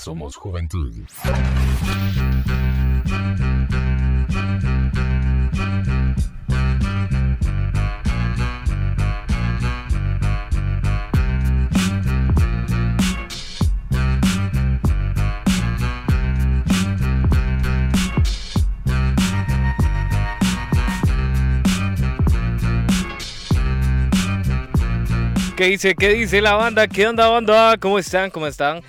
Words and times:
Somos 0.00 0.36
Juventud. 0.36 0.94
¿Qué 25.56 25.64
dice? 25.64 25.96
¿Qué 25.96 26.10
dice 26.10 26.40
la 26.40 26.54
banda? 26.54 26.86
¿Qué 26.86 27.08
onda, 27.08 27.26
banda? 27.28 27.76
¿Cómo 27.78 27.98
están? 27.98 28.30
¿Cómo 28.30 28.46
están? 28.46 28.80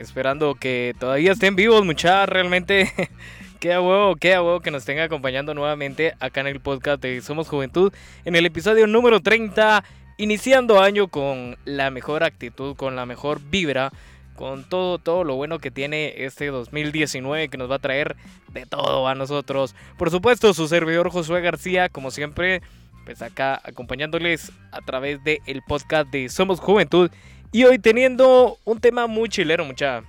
Esperando 0.00 0.54
que 0.54 0.94
todavía 0.98 1.32
estén 1.32 1.56
vivos, 1.56 1.84
muchachos. 1.84 2.30
Realmente, 2.30 2.90
qué 3.60 3.78
huevo, 3.78 4.16
qué 4.16 4.30
huevo 4.30 4.60
que 4.60 4.70
nos 4.70 4.80
estén 4.80 4.98
acompañando 4.98 5.52
nuevamente 5.52 6.14
acá 6.20 6.40
en 6.40 6.46
el 6.46 6.58
podcast 6.58 7.02
de 7.02 7.20
Somos 7.20 7.48
Juventud. 7.48 7.92
En 8.24 8.34
el 8.34 8.46
episodio 8.46 8.86
número 8.86 9.20
30, 9.20 9.84
iniciando 10.16 10.80
año 10.80 11.08
con 11.08 11.58
la 11.66 11.90
mejor 11.90 12.24
actitud, 12.24 12.76
con 12.76 12.96
la 12.96 13.04
mejor 13.04 13.42
vibra, 13.42 13.92
con 14.36 14.66
todo, 14.66 14.96
todo 14.96 15.22
lo 15.22 15.36
bueno 15.36 15.58
que 15.58 15.70
tiene 15.70 16.14
este 16.24 16.46
2019 16.46 17.50
que 17.50 17.58
nos 17.58 17.70
va 17.70 17.74
a 17.74 17.80
traer 17.80 18.16
de 18.54 18.64
todo 18.64 19.06
a 19.06 19.14
nosotros. 19.14 19.74
Por 19.98 20.10
supuesto, 20.10 20.54
su 20.54 20.66
servidor 20.66 21.10
Josué 21.10 21.42
García, 21.42 21.90
como 21.90 22.10
siempre 22.10 22.62
pues 23.04 23.20
acá 23.20 23.60
acompañándoles 23.64 24.50
a 24.72 24.80
través 24.80 25.22
del 25.24 25.40
el 25.46 25.60
podcast 25.62 26.08
de 26.10 26.30
Somos 26.30 26.58
Juventud. 26.58 27.10
Y 27.52 27.64
hoy 27.64 27.78
teniendo 27.78 28.58
un 28.64 28.80
tema 28.80 29.08
muy 29.08 29.28
chilero, 29.28 29.64
mucha. 29.64 30.04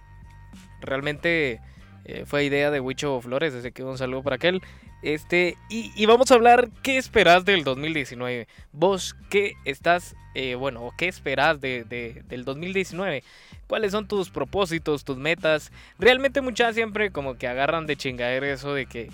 Realmente 0.79 1.59
eh, 2.05 2.23
fue 2.25 2.45
idea 2.45 2.69
de 2.69 2.79
Huicho 2.79 3.19
Flores, 3.21 3.53
así 3.55 3.71
que 3.71 3.83
un 3.83 3.97
saludo 3.97 4.21
para 4.21 4.35
aquel. 4.35 4.61
Este, 5.01 5.57
y, 5.67 6.05
vamos 6.05 6.29
a 6.29 6.35
hablar 6.35 6.69
qué 6.83 6.97
esperas 6.97 7.43
del 7.43 7.63
2019. 7.63 8.47
Vos, 8.71 9.15
¿qué 9.31 9.53
estás, 9.65 10.15
eh, 10.35 10.53
bueno, 10.53 10.91
qué 10.95 11.07
esperas 11.07 11.59
de, 11.59 11.83
del 11.83 12.45
2019? 12.45 13.23
¿Cuáles 13.65 13.91
son 13.91 14.07
tus 14.07 14.29
propósitos, 14.29 15.03
tus 15.03 15.17
metas? 15.17 15.71
Realmente 15.97 16.41
muchas 16.41 16.75
siempre 16.75 17.11
como 17.11 17.35
que 17.35 17.47
agarran 17.47 17.87
de 17.87 17.95
chingadera 17.95 18.51
eso 18.51 18.75
de 18.75 18.85
que 18.85 19.09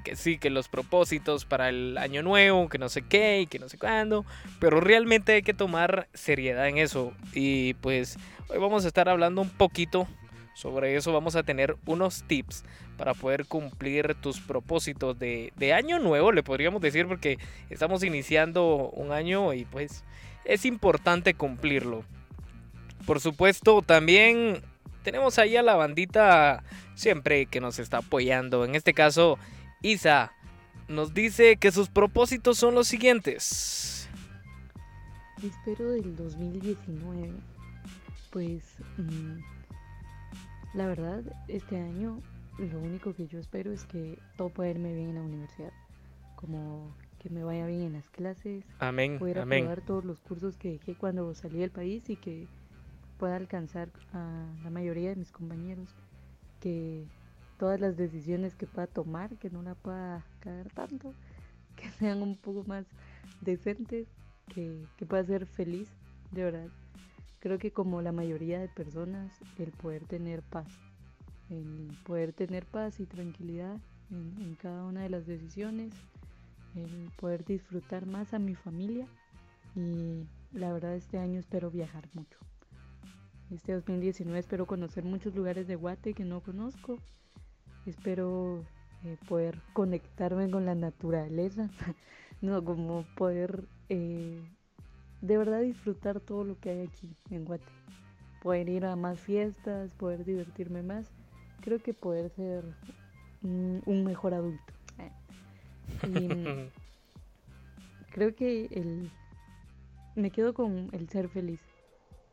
que 0.00 0.16
sí, 0.16 0.38
que 0.38 0.50
los 0.50 0.68
propósitos 0.68 1.44
para 1.44 1.68
el 1.68 1.98
año 1.98 2.22
nuevo, 2.22 2.68
que 2.68 2.78
no 2.78 2.88
sé 2.88 3.02
qué 3.02 3.40
y 3.40 3.46
que 3.46 3.58
no 3.58 3.68
sé 3.68 3.78
cuándo, 3.78 4.24
pero 4.58 4.80
realmente 4.80 5.32
hay 5.32 5.42
que 5.42 5.54
tomar 5.54 6.08
seriedad 6.14 6.68
en 6.68 6.78
eso. 6.78 7.12
Y 7.32 7.74
pues 7.74 8.16
hoy 8.48 8.58
vamos 8.58 8.84
a 8.84 8.88
estar 8.88 9.08
hablando 9.08 9.42
un 9.42 9.50
poquito 9.50 10.06
sobre 10.54 10.96
eso, 10.96 11.12
vamos 11.12 11.36
a 11.36 11.42
tener 11.42 11.76
unos 11.86 12.24
tips 12.24 12.64
para 12.96 13.14
poder 13.14 13.46
cumplir 13.46 14.14
tus 14.14 14.40
propósitos 14.40 15.18
de, 15.18 15.52
de 15.56 15.72
año 15.72 15.98
nuevo, 15.98 16.30
le 16.30 16.42
podríamos 16.42 16.80
decir, 16.80 17.06
porque 17.06 17.38
estamos 17.70 18.04
iniciando 18.04 18.90
un 18.90 19.12
año 19.12 19.54
y 19.54 19.64
pues 19.64 20.04
es 20.44 20.64
importante 20.64 21.34
cumplirlo. 21.34 22.04
Por 23.06 23.20
supuesto, 23.20 23.82
también 23.82 24.62
tenemos 25.02 25.38
ahí 25.38 25.56
a 25.56 25.62
la 25.62 25.74
bandita 25.74 26.62
siempre 26.94 27.46
que 27.46 27.60
nos 27.60 27.78
está 27.78 27.98
apoyando. 27.98 28.64
En 28.64 28.74
este 28.74 28.94
caso, 28.94 29.38
Isa 29.82 30.32
nos 30.88 31.14
dice 31.14 31.56
que 31.56 31.72
sus 31.72 31.88
propósitos 31.88 32.58
son 32.58 32.74
los 32.74 32.86
siguientes. 32.88 34.08
Espero 35.42 35.90
del 35.90 36.14
2019. 36.16 37.32
Pues 38.30 38.62
mm, 38.96 39.40
la 40.74 40.86
verdad, 40.86 41.22
este 41.48 41.76
año 41.76 42.20
lo 42.58 42.78
único 42.78 43.14
que 43.14 43.26
yo 43.26 43.38
espero 43.38 43.72
es 43.72 43.84
que 43.84 44.18
todo 44.36 44.50
pueda 44.50 44.70
irme 44.70 44.94
bien 44.94 45.10
en 45.10 45.14
la 45.16 45.22
universidad. 45.22 45.72
Como 46.36 46.94
que 47.18 47.30
me 47.30 47.44
vaya 47.44 47.66
bien 47.66 47.82
en 47.82 47.92
las 47.94 48.08
clases. 48.10 48.64
Amén. 48.78 49.18
Poder 49.18 49.40
amén. 49.40 49.64
aprobar 49.64 49.84
todos 49.84 50.04
los 50.04 50.20
cursos 50.20 50.56
que 50.56 50.72
dejé 50.72 50.94
cuando 50.94 51.34
salí 51.34 51.58
del 51.58 51.70
país 51.70 52.08
y 52.08 52.16
que 52.16 52.46
pueda 53.18 53.36
alcanzar 53.36 53.88
a 54.12 54.46
la 54.62 54.70
mayoría 54.70 55.10
de 55.10 55.16
mis 55.16 55.30
compañeros. 55.30 55.88
Que 56.60 57.06
todas 57.62 57.78
las 57.78 57.96
decisiones 57.96 58.56
que 58.56 58.66
pueda 58.66 58.88
tomar, 58.88 59.38
que 59.38 59.48
no 59.48 59.62
la 59.62 59.76
pueda 59.76 60.26
caer 60.40 60.68
tanto, 60.70 61.14
que 61.76 61.88
sean 61.90 62.20
un 62.20 62.36
poco 62.36 62.64
más 62.66 62.84
decentes, 63.40 64.08
que, 64.52 64.84
que 64.96 65.06
pueda 65.06 65.22
ser 65.22 65.46
feliz, 65.46 65.88
de 66.32 66.42
verdad. 66.42 66.68
Creo 67.38 67.60
que 67.60 67.70
como 67.70 68.02
la 68.02 68.10
mayoría 68.10 68.58
de 68.58 68.66
personas, 68.66 69.30
el 69.60 69.70
poder 69.70 70.04
tener 70.06 70.42
paz, 70.42 70.66
el 71.50 71.96
poder 72.04 72.32
tener 72.32 72.66
paz 72.66 72.98
y 72.98 73.06
tranquilidad 73.06 73.78
en, 74.10 74.42
en 74.42 74.56
cada 74.56 74.82
una 74.84 75.02
de 75.02 75.10
las 75.10 75.24
decisiones, 75.24 75.92
el 76.74 77.12
poder 77.16 77.44
disfrutar 77.44 78.06
más 78.06 78.34
a 78.34 78.40
mi 78.40 78.56
familia 78.56 79.06
y 79.76 80.26
la 80.52 80.72
verdad 80.72 80.96
este 80.96 81.16
año 81.16 81.38
espero 81.38 81.70
viajar 81.70 82.08
mucho. 82.12 82.40
Este 83.52 83.72
2019 83.72 84.36
espero 84.40 84.66
conocer 84.66 85.04
muchos 85.04 85.32
lugares 85.36 85.68
de 85.68 85.76
Guate 85.76 86.12
que 86.12 86.24
no 86.24 86.40
conozco 86.40 86.98
Espero 87.86 88.64
eh, 89.04 89.16
poder 89.28 89.60
conectarme 89.72 90.50
con 90.50 90.64
la 90.64 90.74
naturaleza, 90.74 91.70
no 92.40 92.64
como 92.64 93.04
poder 93.16 93.64
eh, 93.88 94.40
de 95.20 95.38
verdad 95.38 95.62
disfrutar 95.62 96.20
todo 96.20 96.44
lo 96.44 96.58
que 96.58 96.70
hay 96.70 96.86
aquí 96.86 97.16
en 97.30 97.44
Guate. 97.44 97.64
Poder 98.42 98.68
ir 98.68 98.84
a 98.84 98.96
más 98.96 99.20
fiestas, 99.20 99.94
poder 99.94 100.24
divertirme 100.24 100.82
más. 100.82 101.10
Creo 101.60 101.80
que 101.80 101.94
poder 101.94 102.30
ser 102.30 102.64
un 103.42 104.04
mejor 104.04 104.34
adulto. 104.34 104.72
Y 106.08 106.28
creo 108.12 108.34
que 108.34 108.66
el, 108.72 109.10
me 110.14 110.30
quedo 110.30 110.54
con 110.54 110.88
el 110.92 111.08
ser 111.08 111.28
feliz. 111.28 111.60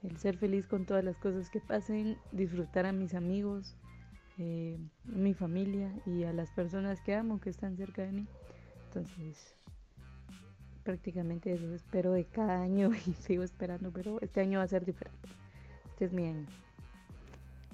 El 0.04 0.18
ser 0.18 0.38
feliz 0.38 0.66
con 0.66 0.86
todas 0.86 1.04
las 1.04 1.18
cosas 1.18 1.50
que 1.50 1.60
pasen, 1.60 2.18
disfrutar 2.32 2.86
a 2.86 2.92
mis 2.92 3.14
amigos, 3.14 3.76
eh, 4.40 4.78
mi 5.04 5.34
familia 5.34 5.92
y 6.06 6.24
a 6.24 6.32
las 6.32 6.50
personas 6.52 7.02
que 7.02 7.14
amo 7.14 7.42
que 7.42 7.50
están 7.50 7.76
cerca 7.76 8.04
de 8.04 8.14
mí. 8.14 8.28
Entonces, 8.86 9.54
prácticamente 10.84 11.54
eso 11.54 11.74
espero 11.74 12.14
de 12.14 12.24
cada 12.24 12.62
año 12.62 12.90
y 13.06 13.14
sigo 13.14 13.44
esperando, 13.44 13.92
pero 13.92 14.18
este 14.22 14.40
año 14.40 14.60
va 14.60 14.64
a 14.64 14.68
ser 14.70 14.86
diferente. 14.86 15.28
Este 15.90 16.06
es 16.06 16.14
mi 16.14 16.28
año. 16.28 16.48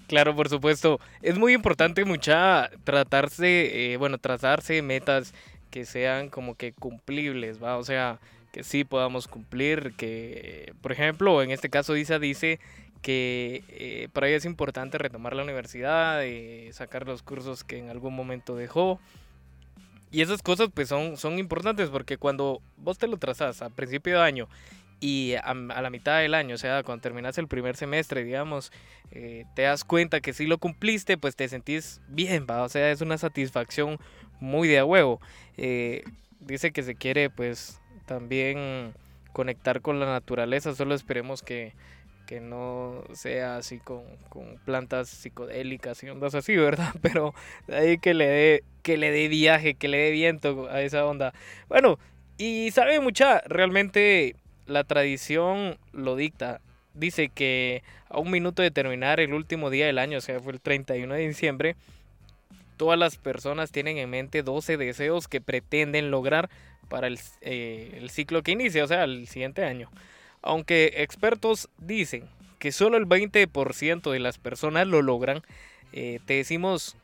Claro, 0.07 0.35
por 0.35 0.49
supuesto. 0.49 0.99
Es 1.21 1.37
muy 1.37 1.53
importante 1.53 2.03
mucha 2.03 2.71
tratarse, 2.83 3.93
eh, 3.93 3.97
bueno, 3.97 4.17
trazarse 4.17 4.81
metas 4.81 5.33
que 5.69 5.85
sean 5.85 6.29
como 6.29 6.55
que 6.55 6.73
cumplibles, 6.73 7.61
¿va? 7.61 7.77
O 7.77 7.83
sea, 7.83 8.19
que 8.51 8.63
sí 8.63 8.85
podamos 8.85 9.27
cumplir, 9.27 9.93
que, 9.97 10.73
por 10.81 10.91
ejemplo, 10.91 11.43
en 11.43 11.51
este 11.51 11.69
caso 11.69 11.95
Isa 11.97 12.19
dice 12.19 12.59
que 13.05 13.63
eh, 13.69 14.09
para 14.13 14.27
ella 14.27 14.37
es 14.37 14.45
importante 14.45 14.97
retomar 14.97 15.35
la 15.35 15.43
universidad, 15.43 16.23
y 16.23 16.73
sacar 16.73 17.05
los 17.05 17.21
cursos 17.21 17.63
que 17.63 17.77
en 17.77 17.91
algún 17.91 18.15
momento 18.15 18.55
dejó. 18.55 18.99
Y 20.09 20.23
esas 20.23 20.41
cosas 20.41 20.69
pues 20.73 20.89
son, 20.89 21.15
son 21.15 21.37
importantes 21.37 21.91
porque 21.91 22.17
cuando 22.17 22.63
vos 22.77 22.97
te 22.97 23.07
lo 23.07 23.17
trazas 23.17 23.61
a 23.61 23.69
principio 23.69 24.15
de 24.15 24.23
año 24.23 24.49
y 24.99 25.35
a, 25.35 25.53
la 25.53 25.89
mitad 25.91 26.19
del 26.19 26.33
año, 26.33 26.55
o 26.55 26.57
sea, 26.57 26.81
cuando 26.81 27.03
terminas 27.03 27.37
el 27.37 27.47
primer 27.47 27.75
semestre, 27.75 28.23
digamos, 28.23 28.71
eh, 29.11 29.45
te 29.55 29.61
das 29.61 29.83
cuenta 29.83 30.19
que 30.19 30.33
si 30.33 30.47
lo 30.47 30.57
cumpliste, 30.57 31.15
pues 31.15 31.35
te 31.35 31.47
sentís 31.47 32.01
bien, 32.07 32.47
¿va? 32.49 32.63
O 32.63 32.69
sea, 32.69 32.89
es 32.89 33.01
una 33.01 33.19
satisfacción 33.19 33.99
muy 34.39 34.67
de 34.67 34.79
a 34.79 34.85
huevo. 34.85 35.21
Eh, 35.57 36.05
dice 36.39 36.71
que 36.71 36.81
se 36.81 36.95
quiere 36.95 37.29
pues 37.29 37.79
también 38.07 38.95
conectar 39.31 39.81
con 39.81 39.99
la 39.99 40.07
naturaleza, 40.07 40.73
solo 40.73 40.95
esperemos 40.95 41.43
que 41.43 41.73
que 42.25 42.41
no 42.41 43.03
sea 43.13 43.57
así 43.57 43.79
con, 43.79 44.03
plantas 44.65 45.09
psicodélicas 45.09 46.03
y 46.03 46.09
ondas 46.09 46.35
así, 46.35 46.55
¿verdad? 46.55 46.93
Pero 47.01 47.33
ahí 47.67 47.97
que 47.97 48.13
le 48.13 48.27
dé 48.27 48.63
que 48.83 48.97
le 48.97 49.11
dé 49.11 49.27
viaje, 49.27 49.73
que 49.73 49.87
le 49.87 49.97
dé 49.97 50.11
viento 50.11 50.67
a 50.69 50.81
esa 50.81 51.05
onda. 51.05 51.33
Bueno, 51.67 51.97
y 52.37 52.69
sabe 52.71 52.99
mucha, 52.99 53.41
realmente 53.47 54.35
la 54.67 54.83
tradición 54.83 55.77
lo 55.91 56.15
dicta. 56.15 56.61
Dice 56.93 57.29
que 57.29 57.81
a 58.09 58.19
un 58.19 58.29
minuto 58.29 58.61
de 58.61 58.71
terminar 58.71 59.19
el 59.19 59.33
último 59.33 59.69
día 59.69 59.87
del 59.87 59.97
año, 59.97 60.19
o 60.19 60.21
sea, 60.21 60.39
fue 60.39 60.53
el 60.53 60.61
31 60.61 61.13
de 61.15 61.27
diciembre, 61.27 61.75
todas 62.77 62.99
las 62.99 63.17
personas 63.17 63.71
tienen 63.71 63.97
en 63.97 64.09
mente 64.09 64.43
12 64.43 64.77
deseos 64.77 65.27
que 65.27 65.41
pretenden 65.41 66.11
lograr 66.11 66.49
para 66.87 67.07
el, 67.07 67.19
eh, 67.41 67.97
el 67.97 68.09
ciclo 68.09 68.43
que 68.43 68.51
inicia, 68.51 68.83
o 68.83 68.87
sea, 68.87 69.03
el 69.03 69.27
siguiente 69.27 69.63
año. 69.63 69.89
Aunque 70.45 70.93
expertos 70.97 71.69
dicen 71.79 72.29
que 72.59 72.71
solo 72.71 72.97
el 72.97 73.07
20% 73.07 74.11
de 74.11 74.19
las 74.19 74.37
personas 74.37 74.85
lo 74.85 75.01
logran, 75.01 75.41
eh, 75.91 76.19
te 76.25 76.35
decimos 76.35 76.95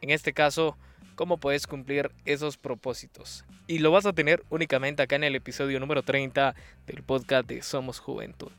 en 0.00 0.08
este 0.10 0.32
caso 0.32 0.76
cómo 1.14 1.36
puedes 1.36 1.66
cumplir 1.66 2.10
esos 2.24 2.56
propósitos. 2.56 3.44
Y 3.66 3.80
lo 3.80 3.90
vas 3.90 4.06
a 4.06 4.14
tener 4.14 4.42
únicamente 4.48 5.02
acá 5.02 5.16
en 5.16 5.24
el 5.24 5.34
episodio 5.34 5.78
número 5.80 6.02
30 6.02 6.54
del 6.86 7.02
podcast 7.02 7.46
de 7.46 7.60
Somos 7.60 7.98
Juventud. 7.98 8.52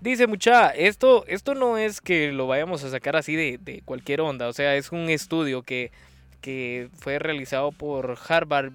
Dice 0.00 0.26
mucha, 0.26 0.70
esto, 0.70 1.24
esto 1.28 1.54
no 1.54 1.78
es 1.78 2.00
que 2.00 2.32
lo 2.32 2.48
vayamos 2.48 2.82
a 2.82 2.90
sacar 2.90 3.14
así 3.14 3.36
de, 3.36 3.58
de 3.58 3.80
cualquier 3.84 4.22
onda, 4.22 4.48
o 4.48 4.52
sea, 4.52 4.74
es 4.74 4.90
un 4.90 5.08
estudio 5.08 5.62
que, 5.62 5.92
que 6.40 6.88
fue 6.98 7.20
realizado 7.20 7.70
por 7.70 8.18
Harvard 8.28 8.72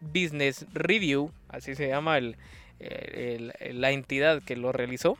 Business 0.00 0.66
Review, 0.72 1.32
así 1.48 1.74
se 1.74 1.88
llama 1.88 2.16
el, 2.16 2.36
la 2.80 3.90
entidad 3.90 4.42
que 4.42 4.56
lo 4.56 4.72
realizó. 4.72 5.18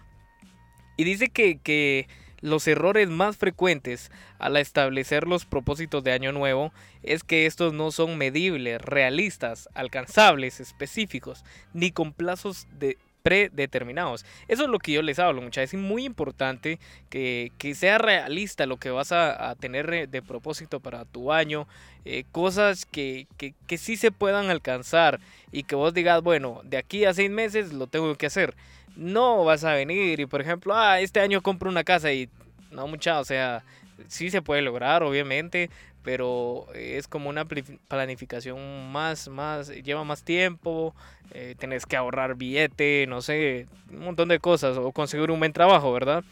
Y 0.97 1.05
dice 1.05 1.29
que, 1.29 1.59
que, 1.59 2.09
los 2.41 2.67
errores 2.69 3.09
más 3.09 3.37
frecuentes 3.37 4.11
al 4.39 4.57
establecer 4.57 5.27
los 5.27 5.45
propósitos 5.45 6.05
de 6.05 6.13
año 6.13 6.33
nuevo 6.33 6.73
es 7.03 7.25
que 7.25 7.47
estos 7.47 7.73
no 7.73 7.91
son 7.91 8.17
medibles, 8.17 8.81
realistas, 8.81 9.69
alcanzables, 9.75 10.61
específicos, 10.61 11.45
ni 11.73 11.91
con 11.91 12.13
plazos 12.13 12.67
de 12.79 12.97
predeterminados. 13.23 14.25
Eso 14.49 14.65
es 14.65 14.69
lo 14.69 14.79
que 14.79 14.93
yo 14.93 15.03
les 15.03 15.19
hablo, 15.19 15.43
muchachos. 15.43 15.75
Es 15.75 15.81
muy 15.81 16.05
importante 16.05 16.79
que, 17.11 17.51
sea 17.75 17.99
realista 17.99 18.67
lo 18.67 18.77
que 18.77 18.91
vas 18.91 19.13
a, 19.13 19.55
tener 19.61 20.09
de 20.09 20.23
propósito 20.23 20.81
para 20.81 21.05
tu 21.05 21.33
año. 21.33 21.67
Eh, 22.05 22.25
cosas 22.33 22.87
que, 22.87 23.27
que, 23.37 23.55
que 23.67 23.77
sí 23.77 23.97
se 23.97 24.11
puedan 24.11 24.49
alcanzar 24.49 25.21
y 25.53 25.65
que 25.65 25.75
vos 25.75 25.93
digas, 25.93 26.23
bueno, 26.23 26.63
de 26.65 26.79
aquí 26.79 27.05
a 27.05 27.13
seis 27.13 27.31
meses 27.31 27.73
lo 27.73 27.87
tengo 27.87 28.15
que 28.15 28.27
hacer. 28.27 28.55
No 28.97 29.45
vas 29.45 29.65
a 29.65 29.75
venir 29.75 30.19
y, 30.21 30.27
por 30.27 30.41
ejemplo, 30.41 30.75
ah, 30.75 31.01
este 31.01 31.21
año 31.21 31.43
compro 31.43 31.69
una 31.69 31.85
casa 31.85 32.13
y 32.13 32.29
no 32.71 32.87
mucha, 32.87 33.21
o 33.21 33.25
sea, 33.25 33.63
sí 34.07 34.31
se 34.31 34.43
puede 34.43 34.63
lograr, 34.63 35.03
obviamente, 35.03 35.71
pero 36.03 36.67
es 36.75 37.09
como 37.09 37.29
una 37.29 37.47
planificación 37.89 38.91
más, 38.91 39.29
más, 39.29 39.69
lleva 39.69 40.05
más 40.05 40.23
tiempo, 40.23 40.95
eh, 41.33 41.55
tenés 41.59 41.87
que 41.87 41.97
ahorrar 41.97 42.37
billete, 42.37 43.07
no 43.09 43.23
sé, 43.23 43.67
un 43.91 44.01
montón 44.01 44.29
de 44.29 44.39
cosas, 44.39 44.77
o 44.77 44.93
conseguir 44.93 45.31
un 45.31 45.39
buen 45.39 45.53
trabajo, 45.53 45.93
¿verdad? 45.93 46.25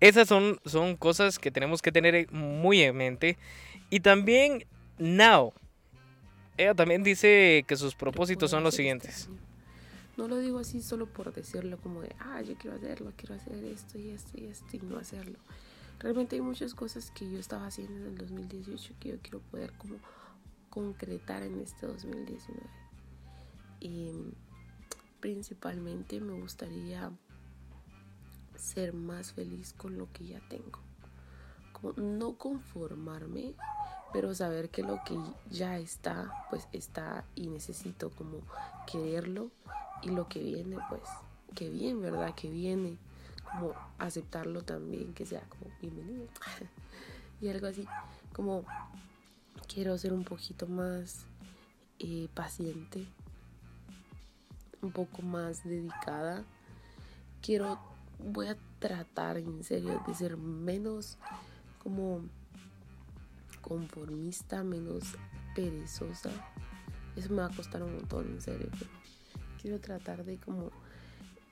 Esas 0.00 0.28
son, 0.28 0.60
son 0.64 0.96
cosas 0.96 1.38
que 1.38 1.50
tenemos 1.50 1.82
que 1.82 1.90
tener 1.90 2.30
muy 2.32 2.82
en 2.82 2.96
mente. 2.96 3.36
Y 3.90 4.00
también 4.00 4.64
Now. 4.98 5.52
Ella 6.56 6.74
también 6.74 7.02
dice 7.02 7.64
que 7.66 7.76
sus 7.76 7.94
propósitos 7.94 8.50
son 8.50 8.62
los 8.64 8.74
siguientes. 8.74 9.28
No 10.16 10.26
lo 10.26 10.38
digo 10.38 10.58
así 10.58 10.82
solo 10.82 11.06
por 11.06 11.32
decirlo 11.32 11.78
como 11.78 12.00
de, 12.02 12.14
ah, 12.18 12.42
yo 12.42 12.56
quiero 12.56 12.76
hacerlo, 12.76 13.12
quiero 13.16 13.36
hacer 13.36 13.64
esto 13.64 13.98
y 13.98 14.10
esto 14.10 14.36
y 14.36 14.46
esto 14.46 14.76
y 14.76 14.80
no 14.80 14.98
hacerlo. 14.98 15.38
Realmente 16.00 16.34
hay 16.34 16.42
muchas 16.42 16.74
cosas 16.74 17.12
que 17.12 17.30
yo 17.30 17.38
estaba 17.38 17.66
haciendo 17.66 18.00
en 18.00 18.06
el 18.08 18.18
2018 18.18 18.94
que 18.98 19.10
yo 19.10 19.18
quiero 19.22 19.38
poder 19.40 19.72
como 19.74 19.96
concretar 20.70 21.42
en 21.44 21.60
este 21.60 21.86
2019. 21.86 22.77
Y 23.80 24.12
principalmente 25.20 26.20
me 26.20 26.40
gustaría 26.40 27.10
ser 28.56 28.92
más 28.92 29.32
feliz 29.32 29.72
con 29.72 29.96
lo 29.96 30.12
que 30.12 30.26
ya 30.26 30.40
tengo. 30.48 30.80
No 31.96 32.36
conformarme, 32.36 33.54
pero 34.12 34.34
saber 34.34 34.68
que 34.70 34.82
lo 34.82 35.00
que 35.04 35.16
ya 35.50 35.78
está, 35.78 36.46
pues 36.50 36.66
está 36.72 37.24
y 37.36 37.46
necesito 37.48 38.10
como 38.10 38.40
quererlo 38.90 39.50
y 40.02 40.10
lo 40.10 40.28
que 40.28 40.40
viene, 40.40 40.76
pues 40.88 41.02
que 41.54 41.68
bien, 41.70 42.00
¿verdad? 42.00 42.34
Que 42.34 42.50
viene 42.50 42.98
como 43.44 43.74
aceptarlo 43.98 44.62
también, 44.62 45.14
que 45.14 45.24
sea 45.24 45.42
como 45.42 45.70
bienvenido 45.80 46.26
y 47.40 47.48
algo 47.48 47.66
así, 47.66 47.86
como 48.32 48.64
quiero 49.72 49.96
ser 49.98 50.12
un 50.12 50.24
poquito 50.24 50.66
más 50.66 51.24
eh, 51.98 52.28
paciente, 52.34 53.06
un 54.82 54.92
poco 54.92 55.22
más 55.22 55.64
dedicada, 55.64 56.44
quiero, 57.42 57.78
voy 58.18 58.48
a 58.48 58.56
tratar 58.78 59.38
en 59.38 59.64
serio 59.64 60.02
de 60.06 60.14
ser 60.14 60.36
menos 60.36 61.18
como 61.82 62.22
conformista, 63.60 64.62
menos 64.62 65.16
perezosa. 65.54 66.30
Eso 67.16 67.30
me 67.30 67.42
va 67.42 67.46
a 67.46 67.54
costar 67.54 67.82
un 67.82 67.94
montón, 67.94 68.28
en 68.28 68.40
serio. 68.40 68.68
Pero 68.78 68.90
quiero 69.60 69.80
tratar 69.80 70.24
de 70.24 70.38
como 70.38 70.70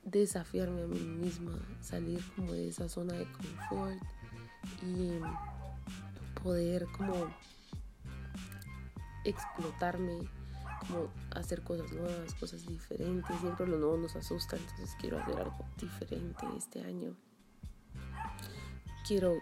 desafiarme 0.04 0.82
a 0.82 0.86
mí 0.86 1.00
misma, 1.00 1.58
salir 1.80 2.22
como 2.34 2.52
de 2.52 2.68
esa 2.68 2.88
zona 2.88 3.14
de 3.14 3.26
confort 3.32 3.98
y 4.82 5.18
poder 6.42 6.86
como 6.96 7.28
explotarme, 9.24 10.28
como 10.86 11.08
hacer 11.30 11.62
cosas 11.62 11.92
nuevas, 11.92 12.34
cosas 12.34 12.66
diferentes. 12.66 13.38
Siempre 13.40 13.66
lo 13.66 13.78
nuevo 13.78 13.96
nos 13.96 14.16
asusta, 14.16 14.56
entonces 14.56 14.96
quiero 15.00 15.18
hacer 15.18 15.38
algo 15.38 15.64
diferente 15.80 16.46
este 16.56 16.84
año. 16.84 17.14
Quiero 19.06 19.34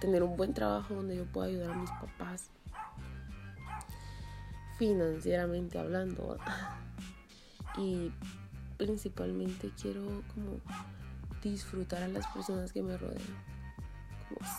tener 0.00 0.22
un 0.22 0.36
buen 0.36 0.54
trabajo 0.54 0.94
donde 0.94 1.16
yo 1.16 1.24
pueda 1.24 1.48
ayudar 1.48 1.70
a 1.70 1.76
mis 1.76 1.90
papás 1.90 2.50
financieramente 4.78 5.78
hablando 5.78 6.36
y 7.78 8.12
principalmente 8.76 9.70
quiero 9.80 10.22
como 10.34 10.60
disfrutar 11.42 12.02
a 12.02 12.08
las 12.08 12.26
personas 12.28 12.72
que 12.72 12.82
me 12.82 12.96
rodean. 12.96 13.22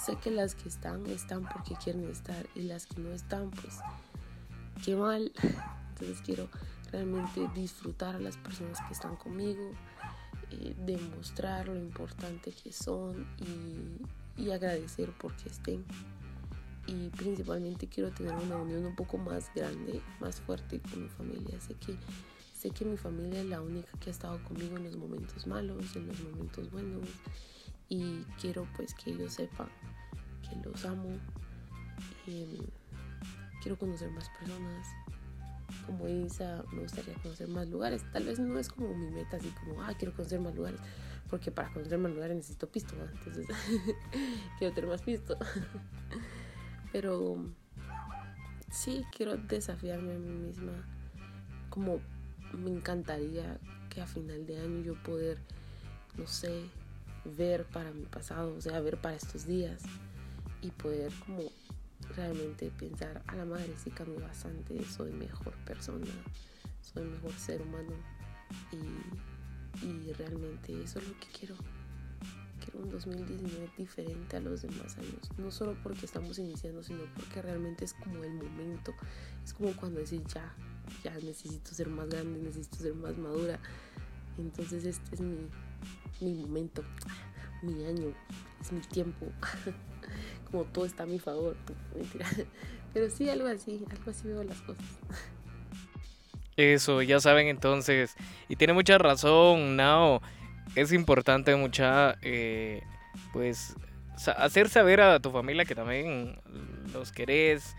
sé 0.05 0.15
que 0.17 0.31
las 0.31 0.55
que 0.55 0.69
están 0.69 1.05
están 1.07 1.47
porque 1.51 1.75
quieren 1.75 2.09
estar 2.09 2.45
y 2.55 2.61
las 2.61 2.85
que 2.85 3.01
no 3.01 3.11
están 3.11 3.51
pues 3.51 3.79
qué 4.83 4.95
mal. 4.95 5.31
Entonces 5.95 6.21
quiero 6.23 6.49
realmente 6.91 7.47
disfrutar 7.55 8.15
a 8.15 8.19
las 8.19 8.37
personas 8.37 8.79
que 8.87 8.93
están 8.93 9.15
conmigo, 9.15 9.71
eh, 10.51 10.75
demostrar 10.85 11.67
lo 11.67 11.75
importante 11.75 12.51
que 12.51 12.71
son 12.71 13.27
y, 14.37 14.41
y 14.41 14.51
agradecer 14.51 15.11
porque 15.19 15.49
estén. 15.49 15.85
Y 16.87 17.09
principalmente 17.09 17.87
quiero 17.87 18.11
tener 18.11 18.35
una 18.35 18.57
unión 18.57 18.85
un 18.85 18.95
poco 18.95 19.17
más 19.17 19.51
grande, 19.55 20.01
más 20.19 20.39
fuerte 20.41 20.79
con 20.81 21.03
mi 21.03 21.09
familia. 21.09 21.59
Sé 21.59 21.73
que 21.75 21.95
Sé 22.65 22.71
que 22.71 22.83
mi 22.83 22.97
familia 22.97 23.41
es 23.41 23.45
la 23.45 23.61
única 23.61 23.91
que 23.99 24.09
ha 24.09 24.11
estado 24.11 24.43
conmigo 24.43 24.77
en 24.77 24.85
los 24.85 24.95
momentos 24.95 25.45
malos, 25.45 25.95
en 25.95 26.07
los 26.07 26.19
momentos 26.21 26.71
buenos 26.71 27.07
y 27.89 28.23
quiero 28.41 28.67
pues 28.75 28.95
que 28.95 29.11
ellos 29.11 29.33
sepan 29.33 29.67
que 30.41 30.55
los 30.67 30.83
amo. 30.85 31.09
Em, 32.25 32.57
quiero 33.61 33.77
conocer 33.77 34.09
más 34.09 34.29
personas. 34.29 34.87
Como 35.85 36.07
Isa, 36.07 36.63
me 36.71 36.81
gustaría 36.81 37.13
conocer 37.15 37.47
más 37.47 37.67
lugares. 37.69 38.03
Tal 38.11 38.25
vez 38.25 38.39
no 38.39 38.57
es 38.59 38.69
como 38.69 38.95
mi 38.95 39.09
meta, 39.09 39.37
así 39.37 39.49
como, 39.49 39.81
ah, 39.81 39.93
quiero 39.97 40.13
conocer 40.13 40.39
más 40.39 40.55
lugares. 40.55 40.79
Porque 41.29 41.51
para 41.51 41.71
conocer 41.71 41.97
más 41.97 42.11
lugares 42.11 42.35
necesito 42.35 42.67
pisto, 42.67 42.95
entonces 43.13 43.47
quiero 44.59 44.73
tener 44.73 44.89
más 44.89 45.01
pisto. 45.01 45.37
Pero 46.91 47.37
sí, 48.71 49.03
quiero 49.15 49.37
desafiarme 49.37 50.15
a 50.15 50.19
mí 50.19 50.29
misma. 50.29 50.73
Como 51.69 51.99
me 52.53 52.69
encantaría 52.69 53.59
que 53.89 54.01
a 54.01 54.07
final 54.07 54.45
de 54.45 54.59
año 54.59 54.81
yo 54.81 54.93
poder, 55.03 55.37
no 56.17 56.27
sé, 56.27 56.69
ver 57.25 57.65
para 57.65 57.91
mi 57.91 58.05
pasado, 58.05 58.55
o 58.55 58.61
sea, 58.61 58.79
ver 58.79 58.97
para 58.97 59.15
estos 59.15 59.45
días 59.45 59.81
y 60.61 60.71
poder 60.71 61.11
como 61.25 61.43
realmente 62.15 62.71
pensar, 62.71 63.21
a 63.27 63.35
la 63.35 63.45
madre 63.45 63.73
sí 63.81 63.89
cambié 63.91 64.19
bastante, 64.19 64.83
soy 64.85 65.11
mejor 65.11 65.53
persona, 65.65 66.05
soy 66.81 67.05
mejor 67.05 67.33
ser 67.33 67.61
humano 67.61 67.93
y, 68.71 69.85
y 69.85 70.13
realmente 70.13 70.81
eso 70.83 70.99
es 70.99 71.07
lo 71.07 71.19
que 71.19 71.27
quiero. 71.37 71.55
Quiero 72.63 72.79
un 72.79 72.89
2019 72.89 73.69
diferente 73.77 74.37
a 74.37 74.39
los 74.39 74.61
demás 74.61 74.97
años, 74.97 75.29
no 75.37 75.51
solo 75.51 75.75
porque 75.83 76.05
estamos 76.05 76.39
iniciando, 76.39 76.81
sino 76.83 77.03
porque 77.15 77.41
realmente 77.41 77.85
es 77.85 77.93
como 77.93 78.23
el 78.23 78.33
momento, 78.33 78.93
es 79.43 79.53
como 79.53 79.75
cuando 79.75 79.99
decís 79.99 80.21
ya, 80.33 80.55
ya 81.03 81.13
necesito 81.15 81.71
ser 81.73 81.89
más 81.89 82.09
grande, 82.09 82.39
necesito 82.39 82.77
ser 82.77 82.95
más 82.95 83.17
madura. 83.17 83.59
Entonces 84.37 84.85
este 84.85 85.15
es 85.15 85.21
mi, 85.21 85.47
mi 86.21 86.33
momento, 86.33 86.83
mi 87.61 87.85
año, 87.85 88.13
es 88.61 88.71
mi 88.71 88.81
tiempo. 88.81 89.27
Como 90.55 90.67
todo 90.67 90.85
está 90.85 91.03
a 91.03 91.05
mi 91.05 91.19
favor. 91.19 91.57
Mentira. 91.93 92.25
Pero 92.93 93.09
sí, 93.09 93.29
algo 93.29 93.45
así, 93.45 93.83
algo 93.91 94.09
así 94.09 94.25
veo 94.25 94.41
las 94.41 94.61
cosas. 94.61 94.85
Eso, 96.55 97.01
ya 97.01 97.19
saben 97.19 97.47
entonces. 97.47 98.15
Y 98.47 98.55
tiene 98.55 98.71
mucha 98.71 98.97
razón, 98.97 99.75
Nao. 99.75 100.21
Es 100.75 100.93
importante 100.93 101.53
mucha, 101.57 102.15
eh, 102.21 102.83
pues, 103.33 103.75
hacer 104.37 104.69
saber 104.69 105.01
a 105.01 105.19
tu 105.19 105.29
familia 105.29 105.65
que 105.65 105.75
también 105.75 106.39
los 106.93 107.11
querés, 107.11 107.75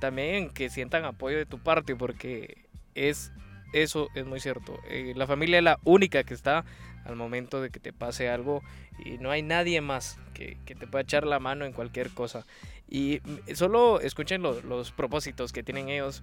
también 0.00 0.50
que 0.50 0.68
sientan 0.68 1.04
apoyo 1.04 1.36
de 1.36 1.46
tu 1.46 1.60
parte, 1.60 1.94
porque 1.94 2.66
es 2.96 3.30
eso 3.72 4.08
es 4.16 4.26
muy 4.26 4.40
cierto. 4.40 4.80
Eh, 4.88 5.12
la 5.14 5.28
familia 5.28 5.58
es 5.58 5.64
la 5.64 5.78
única 5.84 6.24
que 6.24 6.34
está 6.34 6.64
al 7.04 7.16
momento 7.16 7.60
de 7.60 7.70
que 7.70 7.80
te 7.80 7.92
pase 7.92 8.28
algo 8.28 8.62
y 9.04 9.18
no 9.18 9.30
hay 9.30 9.42
nadie 9.42 9.80
más 9.80 10.18
que, 10.34 10.56
te 10.64 10.86
pueda 10.86 11.02
echar 11.02 11.26
la 11.26 11.38
mano 11.38 11.64
en 11.64 11.72
cualquier 11.72 12.10
cosa. 12.10 12.46
Y 12.88 13.20
solo 13.54 14.00
escuchen 14.00 14.42
los 14.42 14.92
propósitos 14.92 15.52
que 15.52 15.62
tienen 15.62 15.88
ellos. 15.88 16.22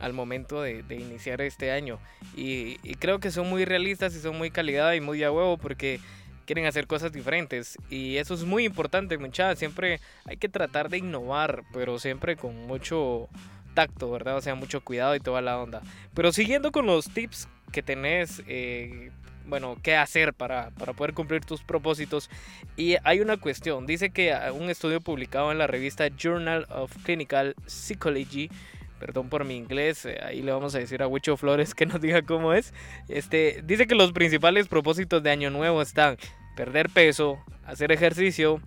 al 0.00 0.12
momento 0.12 0.62
de, 0.62 0.84
iniciar 0.90 1.40
este 1.40 1.72
año. 1.72 1.98
Y, 2.36 2.76
creo 2.96 3.18
que 3.18 3.30
son 3.30 3.48
muy 3.48 3.64
realistas 3.64 4.14
y 4.14 4.20
son 4.20 4.36
muy 4.36 4.50
calidad 4.50 4.92
y 4.92 5.00
muy 5.00 5.22
a 5.24 5.32
huevo 5.32 5.58
porque 5.58 6.00
quieren 6.46 6.66
hacer 6.66 6.86
cosas 6.86 7.12
diferentes. 7.12 7.76
Y 7.90 8.16
eso 8.16 8.34
es 8.34 8.44
muy 8.44 8.64
importante, 8.64 9.18
muchachos. 9.18 9.58
Siempre 9.58 10.00
hay 10.24 10.36
que 10.36 10.48
tratar 10.48 10.88
de 10.88 10.98
innovar, 10.98 11.64
pero 11.72 11.98
siempre 11.98 12.36
con 12.36 12.66
mucho 12.66 13.28
tacto, 13.74 14.10
¿verdad? 14.10 14.36
O 14.36 14.40
sea, 14.40 14.54
mucho 14.54 14.80
cuidado 14.80 15.14
y 15.14 15.20
toda 15.20 15.40
la 15.40 15.58
onda. 15.58 15.82
Pero 16.14 16.32
siguiendo 16.32 16.72
con 16.72 16.86
los 16.86 17.10
tips 17.10 17.48
que 17.70 17.82
tenés, 17.82 18.42
eh, 18.46 19.10
bueno, 19.48 19.76
qué 19.82 19.96
hacer 19.96 20.34
para, 20.34 20.70
para, 20.70 20.92
poder 20.92 21.14
cumplir 21.14 21.44
tus 21.44 21.62
propósitos. 21.62 22.30
Y 22.76 22.96
hay 23.04 23.20
una 23.20 23.36
cuestión, 23.36 23.86
dice 23.86 24.10
que 24.10 24.34
un 24.52 24.70
estudio 24.70 25.00
publicado 25.00 25.50
en 25.50 25.58
la 25.58 25.66
revista 25.66 26.08
Journal 26.08 26.66
of 26.70 26.94
Clinical 27.02 27.54
Psychology 27.66 28.50
perdón 28.98 29.28
por 29.28 29.44
mi 29.44 29.56
inglés, 29.56 30.04
eh, 30.04 30.18
ahí 30.22 30.42
le 30.42 30.52
vamos 30.52 30.74
a 30.74 30.78
decir 30.78 31.02
a 31.02 31.06
Huicho 31.06 31.36
Flores 31.36 31.74
que 31.74 31.86
nos 31.86 32.00
diga 32.00 32.22
cómo 32.22 32.52
es. 32.52 32.74
Este, 33.08 33.62
dice 33.64 33.86
que 33.86 33.94
los 33.94 34.12
principales 34.12 34.68
propósitos 34.68 35.22
de 35.22 35.30
Año 35.30 35.50
Nuevo 35.50 35.80
están 35.80 36.16
perder 36.56 36.90
peso, 36.90 37.38
hacer 37.64 37.92
ejercicio, 37.92 38.60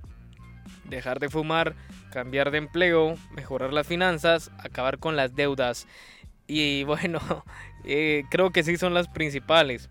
dejar 0.85 1.19
de 1.19 1.29
fumar, 1.29 1.75
cambiar 2.11 2.51
de 2.51 2.59
empleo, 2.59 3.15
mejorar 3.31 3.73
las 3.73 3.87
finanzas, 3.87 4.51
acabar 4.57 4.97
con 4.97 5.15
las 5.15 5.35
deudas. 5.35 5.87
Y 6.47 6.83
bueno, 6.83 7.19
eh, 7.83 8.23
creo 8.29 8.51
que 8.51 8.63
sí 8.63 8.77
son 8.77 8.93
las 8.93 9.07
principales. 9.07 9.89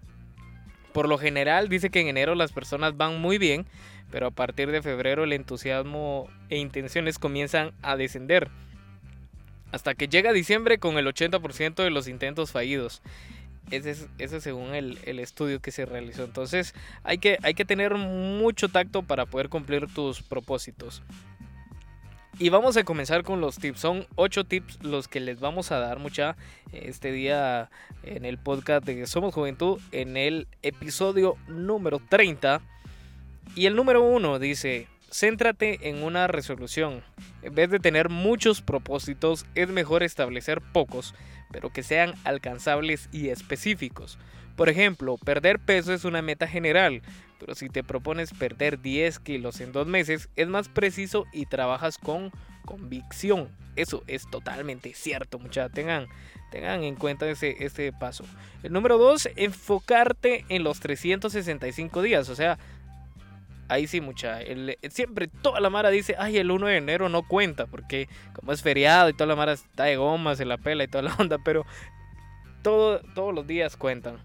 Por 0.92 1.09
lo 1.09 1.18
general 1.18 1.68
dice 1.68 1.90
que 1.90 2.00
en 2.00 2.09
enero 2.09 2.35
las 2.35 2.52
personas 2.52 2.97
van 2.97 3.20
muy 3.20 3.38
bien, 3.38 3.66
pero 4.11 4.26
a 4.26 4.30
partir 4.30 4.70
de 4.70 4.82
febrero 4.82 5.25
el 5.25 5.32
entusiasmo 5.32 6.28
e 6.49 6.59
intenciones 6.59 7.18
comienzan 7.18 7.73
a 7.82 7.97
descender 7.97 8.50
hasta 9.73 9.94
que 9.94 10.09
llega 10.09 10.32
diciembre 10.32 10.78
con 10.78 10.99
el 10.99 11.06
80% 11.06 11.82
de 11.82 11.90
los 11.90 12.09
intentos 12.09 12.50
fallidos. 12.50 13.02
Ese 13.70 13.90
es, 14.18 14.42
según 14.42 14.75
el, 14.75 14.99
estudio 15.20 15.61
que 15.61 15.70
se 15.70 15.87
realizó. 15.87 16.25
Entonces 16.25 16.75
hay 17.04 17.18
que, 17.18 17.38
hay 17.42 17.54
que 17.54 17.64
tener 17.64 17.94
mucho 17.94 18.68
tacto 18.68 19.02
para 19.02 19.26
poder 19.26 19.49
cumplir 19.49 19.87
tus 19.87 20.23
propósitos. 20.23 21.02
Y 22.38 22.49
vamos 22.49 22.76
a 22.76 22.84
comenzar 22.84 23.22
con 23.22 23.40
los 23.40 23.58
tips. 23.58 23.80
Son 23.80 24.06
8 24.16 24.44
tips 24.44 24.82
los 24.82 25.08
que 25.08 25.20
les 25.20 25.40
vamos 25.40 25.72
a 25.72 25.78
dar 25.78 25.99
mucha 25.99 26.37
este 26.72 27.12
día 27.12 27.70
en 28.02 28.25
el 28.25 28.38
podcast 28.38 28.84
de 28.87 29.06
Somos 29.06 29.34
Juventud 29.34 29.80
en 29.92 30.16
el 30.16 30.49
episodio 30.62 31.37
número 31.49 32.00
30. 32.08 32.62
Y 33.56 33.66
el 33.66 33.76
número 33.76 34.02
1 34.02 34.38
dice, 34.38 34.88
Céntrate 35.10 35.88
en 35.88 36.02
una 36.02 36.28
resolución. 36.28 37.02
En 37.42 37.54
vez 37.54 37.68
de 37.68 37.80
tener 37.80 38.08
muchos 38.08 38.62
propósitos, 38.62 39.44
es 39.54 39.68
mejor 39.68 40.02
establecer 40.02 40.60
pocos, 40.60 41.14
pero 41.50 41.70
que 41.70 41.82
sean 41.82 42.14
alcanzables 42.25 43.08
y 43.12 43.28
específicos. 43.28 44.18
Por 44.56 44.68
ejemplo, 44.68 45.16
perder 45.18 45.58
peso 45.58 45.92
es 45.92 46.04
una 46.04 46.22
meta 46.22 46.46
general, 46.46 47.02
pero 47.40 47.54
si 47.54 47.70
te 47.70 47.82
propones 47.82 48.32
perder 48.32 48.80
10 48.80 49.18
kilos 49.18 49.61
en 49.61 49.73
dos 49.73 49.87
meses, 49.87 50.28
es 50.37 50.47
más 50.47 50.68
preciso 50.68 51.26
y 51.32 51.47
trabajas 51.47 51.97
con 51.97 52.30
convicción. 52.66 53.49
Eso 53.76 54.04
es 54.06 54.28
totalmente 54.30 54.92
cierto, 54.92 55.38
muchachos. 55.38 55.73
Tengan, 55.73 56.06
tengan 56.50 56.85
en 56.85 56.97
cuenta 56.97 57.28
ese, 57.28 57.92
paso. 57.99 58.25
El 58.62 58.73
número 58.73 58.99
2, 58.99 59.30
enfocarte 59.37 60.44
en 60.50 60.62
los 60.64 60.80
365 60.80 62.02
días. 62.02 62.28
O 62.28 62.37
sea, 62.37 62.59
ahí 63.68 63.87
sí, 63.87 64.02
mucha. 64.02 64.40
siempre 64.90 65.28
toda 65.28 65.61
la 65.61 65.70
mara 65.70 65.88
dice, 65.88 66.16
ay, 66.18 66.37
el 66.37 66.50
1 66.50 66.66
de 66.66 66.76
enero 66.76 67.09
no 67.09 67.26
cuenta, 67.26 67.66
porque 67.66 68.06
como 68.35 68.52
es 68.52 68.61
feriado 68.61 69.09
y 69.09 69.14
toda 69.14 69.28
la 69.28 69.37
mara 69.37 69.52
está 69.52 69.85
de 69.85 69.97
goma, 69.97 70.37
se 70.37 70.44
la 70.44 70.59
pela 70.59 70.85
y 70.85 70.88
toda 70.88 71.02
la 71.02 71.14
onda, 71.18 71.38
pero 71.42 71.64
todo, 72.62 73.00
todos 73.14 73.35
los 73.35 73.47
días 73.47 73.78
cuentan. 73.78 74.18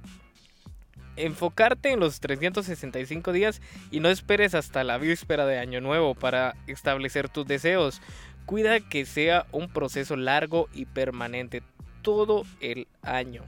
Enfocarte 1.18 1.92
en 1.92 2.00
los 2.00 2.20
365 2.20 3.32
días 3.32 3.62
y 3.92 4.00
no 4.00 4.10
esperes 4.10 4.56
hasta 4.56 4.84
la 4.84 4.98
víspera 4.98 5.46
de 5.46 5.60
Año 5.60 5.82
Nuevo 5.82 6.16
para 6.16 6.56
establecer 6.68 7.30
tus 7.30 7.46
deseos. 7.46 8.02
Cuida 8.46 8.80
que 8.80 9.06
sea 9.06 9.46
un 9.52 9.70
proceso 9.70 10.16
largo 10.16 10.70
y 10.74 10.86
permanente 10.86 11.64
todo 12.02 12.44
el 12.60 12.88
año. 13.02 13.44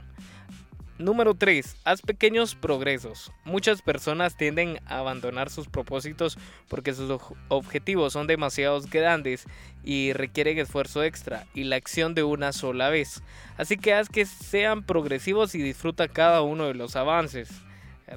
Número 0.98 1.34
3. 1.34 1.76
Haz 1.84 2.02
pequeños 2.02 2.56
progresos. 2.56 3.30
Muchas 3.44 3.82
personas 3.82 4.36
tienden 4.36 4.80
a 4.86 4.98
abandonar 4.98 5.48
sus 5.48 5.68
propósitos 5.68 6.36
porque 6.66 6.92
sus 6.92 7.20
objetivos 7.46 8.14
son 8.14 8.26
demasiado 8.26 8.80
grandes 8.90 9.46
y 9.84 10.12
requieren 10.12 10.58
esfuerzo 10.58 11.04
extra 11.04 11.46
y 11.54 11.64
la 11.64 11.76
acción 11.76 12.16
de 12.16 12.24
una 12.24 12.52
sola 12.52 12.90
vez. 12.90 13.22
Así 13.56 13.76
que 13.76 13.94
haz 13.94 14.08
que 14.08 14.26
sean 14.26 14.82
progresivos 14.82 15.54
y 15.54 15.62
disfruta 15.62 16.08
cada 16.08 16.42
uno 16.42 16.66
de 16.66 16.74
los 16.74 16.96
avances. 16.96 17.48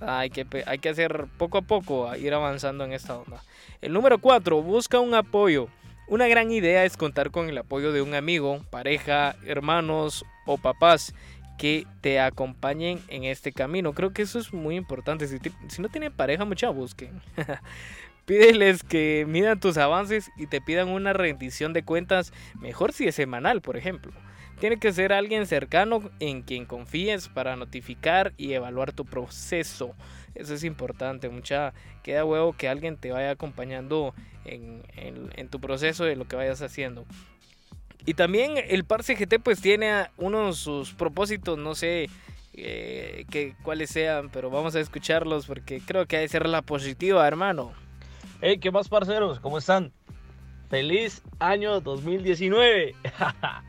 Hay 0.02 0.32
que, 0.32 0.90
hacer 0.90 1.28
poco 1.38 1.60
a 1.60 1.62
poco, 1.62 2.16
ir 2.16 2.34
avanzando 2.34 2.84
en 2.84 2.94
esta 2.94 3.16
onda. 3.16 3.44
El 3.82 3.94
número 3.94 4.18
4. 4.18 4.60
Busca 4.64 5.00
un 5.00 5.14
apoyo. 5.14 5.68
Una 6.08 6.28
gran 6.28 6.52
idea 6.52 6.84
es 6.84 6.98
contar 6.98 7.30
con 7.30 7.48
el 7.48 7.60
apoyo 7.60 7.92
de 7.92 8.02
un 8.02 8.16
amigo, 8.16 8.66
pareja, 8.72 9.36
hermanos 9.46 10.26
o 10.48 10.58
papás 10.58 11.14
que 11.58 11.86
te 12.02 12.20
acompañen 12.20 13.00
en 13.08 13.24
este 13.24 13.52
camino. 13.52 13.94
Creo 13.94 14.14
que 14.14 14.24
eso 14.24 14.40
es 14.40 14.54
muy 14.54 14.76
importante. 14.76 15.28
Si, 15.28 15.82
no 15.82 15.90
tienen 15.90 16.12
pareja, 16.12 16.46
mucha 16.46 16.70
busquen. 16.70 17.22
Pídeles 18.26 18.84
que 18.84 19.26
midan 19.28 19.60
tus 19.60 19.78
avances 19.78 20.32
y 20.38 20.48
te 20.48 20.62
pidan 20.62 20.90
una 20.90 21.14
rendición 21.14 21.74
de 21.74 21.84
cuentas, 21.84 22.34
mejor 22.60 22.94
si 22.94 23.08
es 23.08 23.16
semanal, 23.16 23.62
por 23.62 23.78
ejemplo. 23.78 24.12
Tiene 24.60 24.78
que 24.78 24.94
ser 24.94 25.12
alguien 25.12 25.48
cercano 25.48 26.12
en 26.20 26.44
quien 26.44 26.66
confíes 26.66 27.30
para 27.30 27.56
notificar 27.56 28.34
y 28.38 28.54
evaluar 28.54 28.92
tu 28.92 29.06
proceso. 29.06 29.96
Eso 30.36 30.54
es 30.54 30.64
importante, 30.64 31.30
mucha. 31.30 31.74
Queda 32.04 32.26
huevo 32.26 32.54
que 32.54 32.70
alguien 32.70 32.96
te 32.96 33.12
vaya 33.12 33.32
acompañando 33.32 34.14
en, 34.46 34.84
en 34.96 35.48
tu 35.50 35.60
proceso 35.60 36.06
de 36.06 36.16
lo 36.16 36.26
que 36.26 36.36
vayas 36.36 36.62
haciendo. 36.62 37.06
Y 38.06 38.14
también 38.16 38.54
el 38.58 38.84
Parse 38.84 39.16
GT 39.16 39.40
pues 39.44 39.62
tiene 39.62 40.08
unos 40.18 40.58
sus 40.58 40.94
propósitos, 40.94 41.58
no 41.58 41.76
sé 41.76 42.10
eh, 42.54 43.26
cuáles 43.64 43.92
sean, 43.92 44.30
pero 44.30 44.50
vamos 44.50 44.76
a 44.76 44.80
escucharlos 44.80 45.46
porque 45.46 45.82
creo 45.86 46.06
que 46.06 46.18
ha 46.18 46.20
de 46.22 46.28
ser 46.28 46.48
la 46.48 46.62
positiva, 46.62 47.28
hermano. 47.28 47.74
Hey, 48.42 48.58
¿qué 48.60 48.72
más, 48.72 48.90
parceros? 48.90 49.40
¿Cómo 49.40 49.60
están? 49.60 49.92
Feliz 50.70 51.22
año 51.40 51.80
2019. 51.80 52.96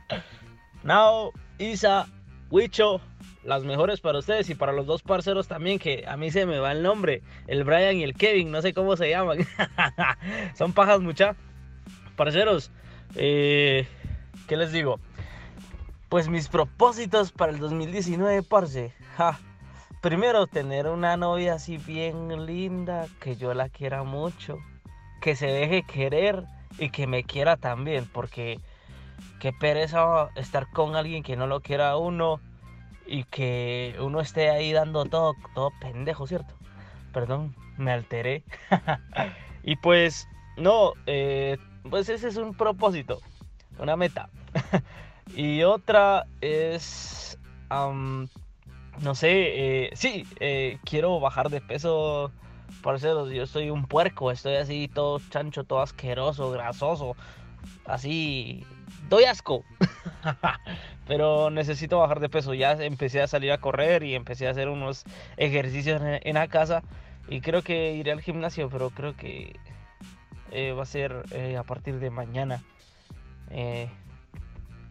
Now, 0.83 1.33
Isa, 1.59 2.07
Wicho, 2.51 3.01
las 3.45 3.65
mejores 3.65 4.01
para 4.01 4.19
ustedes 4.19 4.49
y 4.51 4.55
para 4.55 4.73
los 4.73 4.87
dos 4.87 5.03
parceros 5.03 5.49
también, 5.49 5.79
que 5.79 6.05
a 6.07 6.17
mí 6.17 6.31
se 6.31 6.47
me 6.47 6.59
va 6.59 6.73
el 6.73 6.83
nombre, 6.83 7.23
el 7.47 7.65
Brian 7.65 7.97
y 7.97 8.05
el 8.05 8.15
Kevin, 8.15 8.51
no 8.51 8.62
sé 8.62 8.73
cómo 8.73 8.97
se 8.97 9.11
llaman. 9.11 9.39
Son 10.55 10.73
pajas 10.73 11.01
mucha. 11.01 11.37
Parceros, 12.17 12.71
eh, 13.17 13.87
¿Qué 14.53 14.59
les 14.59 14.71
digo? 14.71 15.01
Pues 16.11 16.29
mis 16.29 16.49
propósitos 16.49 17.33
para 17.33 17.53
el 17.53 17.59
2019, 17.59 18.43
parce. 18.43 18.93
Primero, 20.03 20.47
tener 20.47 20.89
una 20.89 21.17
novia 21.17 21.55
así 21.55 21.79
bien 21.79 22.45
linda, 22.45 23.07
que 23.19 23.37
yo 23.37 23.55
la 23.55 23.71
quiera 23.71 24.03
mucho, 24.03 24.59
que 25.23 25.37
se 25.37 25.47
deje 25.47 25.85
querer 25.85 26.45
y 26.79 26.91
que 26.91 27.07
me 27.07 27.25
quiera 27.25 27.57
también, 27.57 28.07
porque 28.13 28.61
qué 29.41 29.55
pereza 29.55 30.29
estar 30.37 30.71
con 30.71 30.97
alguien 30.97 31.23
que 31.23 31.35
no 31.35 31.47
lo 31.47 31.61
quiera 31.63 31.89
a 31.89 31.97
uno 31.97 32.39
y 33.07 33.25
que 33.25 33.97
uno 34.01 34.21
esté 34.21 34.51
ahí 34.51 34.75
dando 34.75 35.07
todo, 35.07 35.33
todo 35.55 35.71
pendejo, 35.81 36.27
¿cierto? 36.27 36.55
Perdón, 37.15 37.57
me 37.79 37.91
alteré. 37.91 38.45
y 39.63 39.77
pues, 39.77 40.29
no, 40.59 40.93
eh, 41.07 41.57
pues 41.89 42.11
ese 42.11 42.29
es 42.29 42.37
un 42.37 42.53
propósito 42.53 43.19
una 43.79 43.97
meta. 43.97 44.29
y 45.37 45.63
otra 45.63 46.27
es, 46.41 47.39
no 47.71 49.15
sé, 49.15 49.85
eh, 49.85 49.91
sí, 49.95 50.27
eh, 50.41 50.79
quiero 50.85 51.21
bajar 51.21 51.51
de 51.51 51.61
peso. 51.61 52.31
Parceros, 52.83 53.31
yo 53.31 53.47
soy 53.47 53.71
un 53.71 53.87
puerco, 53.87 54.31
estoy 54.31 54.57
así 54.57 54.89
todo 54.89 55.21
chancho, 55.31 55.63
todo 55.63 55.83
asqueroso, 55.83 56.51
grasoso, 56.51 57.15
así, 57.85 58.65
doy 59.09 59.25
asco. 59.25 59.65
Pero 61.07 61.51
necesito 61.51 61.99
bajar 61.99 62.19
de 62.21 62.29
peso, 62.29 62.55
ya 62.55 62.73
empecé 62.73 63.23
a 63.23 63.29
salir 63.29 63.53
a 63.53 63.59
correr 63.59 64.03
y 64.03 64.15
empecé 64.15 64.49
a 64.49 64.51
hacer 64.51 64.69
unos 64.69 65.05
ejercicios 65.37 66.01
en, 66.03 66.35
la 66.35 66.49
casa 66.49 66.83
y 67.29 67.41
creo 67.41 67.63
que 67.63 67.95
iré 67.95 68.11
al 68.11 68.21
gimnasio, 68.21 68.69
pero 68.69 68.91
creo 68.91 69.17
que 69.17 69.57
eh, 70.51 70.73
va 70.73 70.85
a 70.85 70.87
ser 70.87 71.25
a 71.59 71.63
partir 71.63 71.99
de 71.99 72.11
mañana. 72.11 72.63
Eh, 73.51 73.91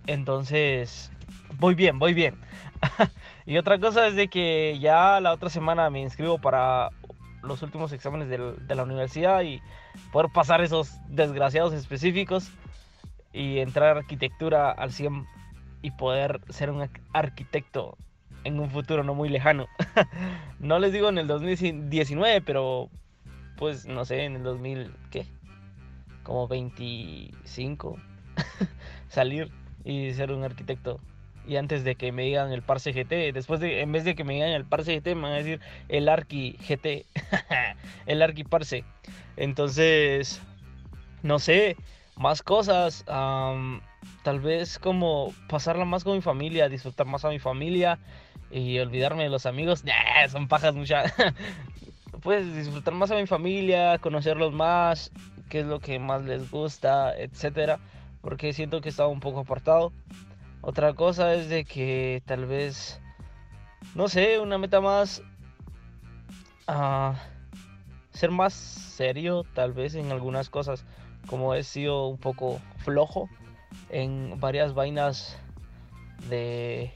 entonces, 0.08 1.12
voy 1.60 1.76
bien, 1.76 2.00
voy 2.00 2.14
bien. 2.14 2.36
y 3.46 3.58
otra 3.58 3.80
cosa 3.80 4.08
es 4.08 4.16
de 4.16 4.28
que 4.28 4.78
ya 4.80 5.20
la 5.20 5.34
otra 5.34 5.50
semana 5.50 5.90
me 5.90 6.02
inscribo 6.02 6.40
para 6.40 6.90
los 7.44 7.62
últimos 7.64 7.92
exámenes 7.92 8.30
de 8.30 8.76
la 8.76 8.84
universidad 8.84 9.42
y 9.42 9.62
poder 10.12 10.32
pasar 10.32 10.62
esos 10.62 10.92
desgraciados 11.08 11.74
específicos 11.74 12.52
y 13.34 13.60
entrar 13.60 13.96
a 13.96 14.00
arquitectura 14.00 14.72
al 14.72 14.92
100 14.92 15.26
y 15.82 15.92
poder 15.92 16.42
ser 16.50 16.70
un 16.70 16.88
arquitecto 17.14 17.98
en 18.44 18.60
un 18.60 18.70
futuro 18.70 19.04
no 19.04 19.14
muy 19.14 19.30
lejano. 19.30 19.68
no 20.60 20.80
les 20.80 20.94
digo 20.94 21.10
en 21.10 21.18
el 21.18 21.28
2019, 21.28 22.42
pero 22.42 22.90
pues 23.58 23.86
no 23.86 24.06
sé, 24.06 24.26
en 24.26 24.38
el 24.38 24.44
2000, 24.44 24.94
¿qué? 25.12 25.26
Como 26.24 26.48
25, 26.48 27.98
salir 29.08 29.52
y 29.84 30.14
ser 30.14 30.32
un 30.32 30.44
arquitecto. 30.44 31.00
Y 31.48 31.56
antes 31.56 31.84
de 31.84 31.96
que 31.96 32.12
me 32.12 32.24
digan 32.24 32.52
el 32.52 32.62
Parse 32.62 32.94
GT, 32.94 33.34
después 33.34 33.60
de, 33.60 33.82
en 33.82 33.92
vez 33.92 34.04
de 34.04 34.16
que 34.16 34.24
me 34.24 34.36
digan 34.36 34.50
el 34.50 34.66
Parse 34.66 34.96
GT, 34.96 35.16
me 35.16 35.24
van 35.24 35.32
a 35.34 35.38
decir 35.38 35.60
el 35.90 36.08
Arqui 36.08 36.58
GT, 36.68 37.06
el 38.06 38.22
Arqui 38.22 38.44
Parse. 38.44 38.84
Entonces, 39.38 40.42
no 41.24 41.40
sé, 41.40 41.78
más 42.16 42.44
cosas. 42.44 43.04
tal 43.06 44.40
vez 44.40 44.78
como 44.78 45.34
pasarla 45.50 45.86
más 45.86 46.04
con 46.04 46.16
mi 46.16 46.22
familia, 46.22 46.70
disfrutar 46.70 47.08
más 47.08 47.26
a 47.26 47.30
mi 47.30 47.40
familia 47.40 48.00
y 48.52 48.78
olvidarme 48.80 49.24
de 49.24 49.30
los 49.30 49.46
amigos. 49.46 49.84
son 50.30 50.48
pajas 50.48 50.76
muchas. 50.76 51.14
pues 52.22 52.56
disfrutar 52.56 52.94
más 52.94 53.12
a 53.12 53.16
mi 53.16 53.26
familia, 53.26 53.98
conocerlos 53.98 54.54
más, 54.54 55.12
qué 55.50 55.62
es 55.62 55.66
lo 55.66 55.80
que 55.80 56.00
más 56.00 56.24
les 56.24 56.50
gusta, 56.52 57.18
etcétera, 57.18 57.80
porque 58.22 58.54
siento 58.54 58.82
que 58.82 58.90
estaba 58.90 59.10
un 59.10 59.20
poco 59.20 59.42
apartado. 59.42 59.92
Otra 60.62 60.94
cosa 60.94 61.34
es 61.34 61.50
de 61.50 61.66
que 61.66 62.22
tal 62.26 62.46
vez, 62.46 63.02
no 63.96 64.08
sé, 64.08 64.40
una 64.40 64.58
meta 64.58 64.80
más, 64.80 65.24
uh, 66.68 67.14
ser 68.12 68.32
más 68.32 68.54
serio 68.54 69.44
tal 69.56 69.74
vez 69.74 69.96
en 69.96 70.12
algunas 70.12 70.50
cosas, 70.50 70.86
como 71.28 71.56
he 71.56 71.64
sido 71.64 72.08
un 72.08 72.18
poco 72.18 72.60
flojo 72.78 73.30
en 73.90 74.40
varias 74.40 74.74
vainas 74.74 75.38
de 76.30 76.94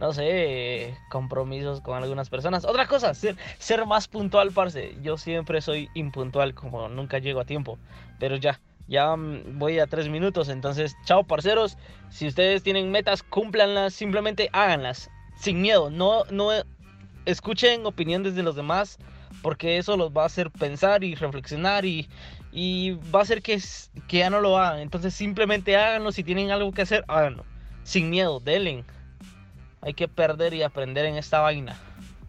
no 0.00 0.14
sé, 0.14 0.96
compromisos 1.10 1.82
con 1.82 2.02
algunas 2.02 2.30
personas. 2.30 2.64
Otra 2.64 2.86
cosa, 2.86 3.12
ser, 3.12 3.36
ser 3.58 3.84
más 3.84 4.08
puntual, 4.08 4.50
parce. 4.50 4.96
Yo 5.02 5.18
siempre 5.18 5.60
soy 5.60 5.90
impuntual, 5.92 6.54
como 6.54 6.88
nunca 6.88 7.18
llego 7.18 7.38
a 7.38 7.44
tiempo. 7.44 7.78
Pero 8.18 8.36
ya, 8.36 8.60
ya 8.90 9.16
mm, 9.16 9.58
voy 9.58 9.78
a 9.78 9.86
tres 9.86 10.08
minutos. 10.08 10.50
Entonces, 10.50 10.96
chao, 11.04 11.24
parceros. 11.24 11.78
Si 12.10 12.26
ustedes 12.26 12.62
tienen 12.62 12.90
metas, 12.90 13.22
cúmplanlas. 13.22 13.94
Simplemente 13.94 14.50
háganlas. 14.52 15.10
Sin 15.38 15.62
miedo. 15.62 15.88
No, 15.90 16.24
no 16.30 16.50
escuchen 17.24 17.86
opiniones 17.86 18.34
de 18.34 18.42
los 18.42 18.56
demás. 18.56 18.98
Porque 19.42 19.78
eso 19.78 19.96
los 19.96 20.10
va 20.10 20.24
a 20.24 20.26
hacer 20.26 20.50
pensar 20.50 21.04
y 21.04 21.14
reflexionar. 21.14 21.84
Y, 21.84 22.08
y 22.52 22.98
va 23.14 23.20
a 23.20 23.22
hacer 23.22 23.40
que, 23.40 23.58
que 24.08 24.18
ya 24.18 24.28
no 24.28 24.40
lo 24.40 24.58
hagan. 24.58 24.80
Entonces, 24.80 25.14
simplemente 25.14 25.76
háganlo. 25.76 26.10
Si 26.10 26.24
tienen 26.24 26.50
algo 26.50 26.72
que 26.72 26.82
hacer, 26.82 27.04
háganlo. 27.06 27.46
Sin 27.84 28.10
miedo, 28.10 28.40
denle 28.40 28.84
hay 29.82 29.94
que 29.94 30.08
perder 30.08 30.52
y 30.52 30.62
aprender 30.62 31.06
en 31.06 31.16
esta 31.16 31.40
vaina. 31.40 31.78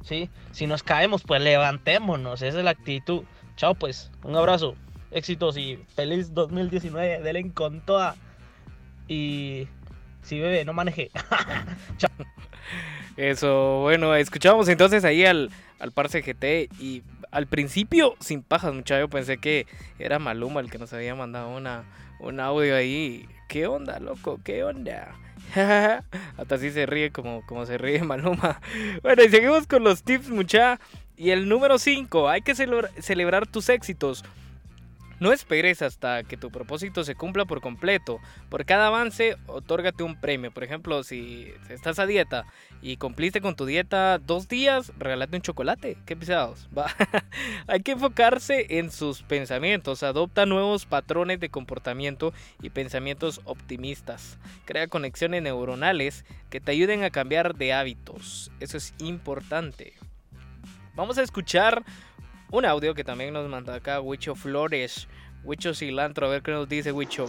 ¿sí? 0.04 0.30
Si 0.52 0.68
nos 0.68 0.84
caemos, 0.84 1.24
pues 1.24 1.42
levantémonos. 1.42 2.42
Esa 2.42 2.60
es 2.60 2.64
la 2.64 2.72
actitud. 2.72 3.24
Chao, 3.58 3.76
pues. 3.76 4.12
Un 4.24 4.36
abrazo. 4.36 4.76
Éxitos 5.12 5.58
y 5.58 5.78
feliz 5.96 6.34
2019. 6.34 7.22
Denle 7.22 7.52
con 7.52 7.82
toda. 7.82 8.16
Y. 9.08 9.68
Si 10.24 10.40
bebe, 10.40 10.64
no 10.66 10.74
maneje. 10.74 11.12
Chao. 11.98 12.12
Eso, 13.18 13.82
bueno, 13.82 14.16
escuchamos 14.16 14.68
entonces 14.70 15.04
ahí 15.04 15.26
al, 15.26 15.50
al 15.80 15.92
Parse 15.92 16.22
GT 16.22 16.70
y 16.80 17.04
al 17.32 17.48
principio, 17.48 18.16
sin 18.20 18.44
pajas, 18.44 18.74
muchacho, 18.74 19.10
pensé 19.10 19.38
que 19.38 19.66
era 20.00 20.20
Maluma 20.20 20.60
el 20.60 20.70
que 20.70 20.78
nos 20.78 20.94
había 20.94 21.16
mandado 21.16 21.50
una, 21.50 21.84
un 22.20 22.40
audio 22.40 22.76
ahí. 22.76 23.28
¿Qué 23.48 23.68
onda, 23.68 24.00
loco? 24.00 24.40
¿Qué 24.44 24.64
onda? 24.64 25.16
Hasta 26.38 26.56
así 26.56 26.72
se 26.72 26.86
ríe 26.86 27.12
como, 27.12 27.46
como 27.46 27.66
se 27.66 27.78
ríe 27.78 28.04
Maluma. 28.04 28.62
Bueno, 29.02 29.24
y 29.24 29.30
seguimos 29.30 29.68
con 29.68 29.84
los 29.84 30.04
tips, 30.04 30.30
mucha. 30.30 30.80
Y 31.18 31.32
el 31.32 31.48
número 31.48 31.78
5, 31.78 32.30
hay 32.30 32.42
que 32.42 32.56
celebrar 32.56 33.48
tus 33.48 33.70
éxitos. 33.70 34.24
No 35.22 35.32
esperes 35.32 35.84
hasta 35.84 36.24
que 36.24 36.36
tu 36.36 36.50
propósito 36.50 37.04
se 37.04 37.14
cumpla 37.14 37.46
por 37.46 37.62
completo. 37.62 38.20
Por 38.50 38.66
cada 38.66 38.88
avance, 38.88 39.38
otórgate 39.46 40.02
un 40.02 40.20
premio. 40.20 40.52
Por 40.52 40.64
ejemplo, 40.64 41.04
si 41.04 41.54
estás 41.70 42.00
a 42.00 42.08
dieta 42.08 42.48
y 42.82 42.98
cumpliste 42.98 43.40
con 43.40 43.56
tu 43.56 43.68
dieta 43.68 44.18
dos 44.18 44.48
días, 44.48 44.92
regálate 44.98 45.36
un 45.36 45.44
chocolate. 45.44 45.96
Qué 46.08 46.16
pisados. 46.16 46.68
Va. 46.76 46.88
Hay 47.68 47.82
que 47.82 47.92
enfocarse 47.92 48.80
en 48.80 48.90
sus 48.90 49.22
pensamientos. 49.22 50.02
Adopta 50.02 50.48
nuevos 50.48 50.88
patrones 50.88 51.40
de 51.40 51.50
comportamiento 51.50 52.34
y 52.60 52.72
pensamientos 52.72 53.42
optimistas. 53.46 54.40
Crea 54.66 54.88
conexiones 54.88 55.44
neuronales 55.44 56.26
que 56.50 56.60
te 56.60 56.72
ayuden 56.72 57.04
a 57.04 57.12
cambiar 57.12 57.54
de 57.54 57.74
hábitos. 57.74 58.52
Eso 58.60 58.76
es 58.76 58.96
importante. 58.98 59.94
Vamos 60.96 61.20
a 61.20 61.22
escuchar 61.22 61.84
un 62.52 62.66
audio 62.66 62.94
que 62.94 63.04
también 63.04 63.34
nos 63.34 63.50
manda 63.50 63.76
acá 63.76 64.02
Wicho 64.02 64.36
Flores. 64.36 65.08
Wicho 65.44 65.74
Cilantro, 65.74 66.28
a 66.28 66.30
ver 66.30 66.44
qué 66.44 66.52
nos 66.52 66.70
dice 66.70 66.92
Wicho. 66.92 67.26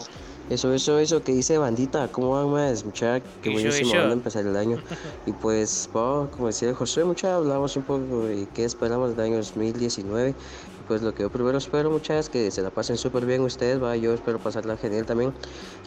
Eso, 0.50 0.74
eso, 0.74 0.98
eso 0.98 1.22
que 1.24 1.32
dice 1.32 1.56
bandita, 1.56 2.08
¿cómo 2.08 2.52
van 2.52 2.62
a 2.62 2.70
escuchar? 2.70 3.22
Qué 3.42 3.48
buenísimo 3.48 3.94
van 3.94 4.10
a 4.10 4.12
empezar 4.12 4.44
el 4.44 4.56
año. 4.56 4.82
Y 5.26 5.32
pues, 5.32 5.88
como 5.92 6.48
decía 6.48 6.74
José, 6.74 7.04
mucha 7.04 7.36
hablamos 7.36 7.74
un 7.76 7.84
poco 7.84 8.26
de 8.26 8.46
qué 8.54 8.64
esperamos 8.64 9.16
del 9.16 9.24
año 9.24 9.36
2019 9.36 10.34
pues 10.92 11.00
lo 11.00 11.14
que 11.14 11.22
yo 11.22 11.30
primero 11.30 11.56
espero 11.56 11.90
muchas 11.90 12.26
es 12.26 12.28
que 12.28 12.50
se 12.50 12.60
la 12.60 12.68
pasen 12.68 12.98
súper 12.98 13.24
bien 13.24 13.40
ustedes, 13.40 13.82
va, 13.82 13.96
yo 13.96 14.12
espero 14.12 14.38
pasarla 14.38 14.76
genial 14.76 15.06
también 15.06 15.32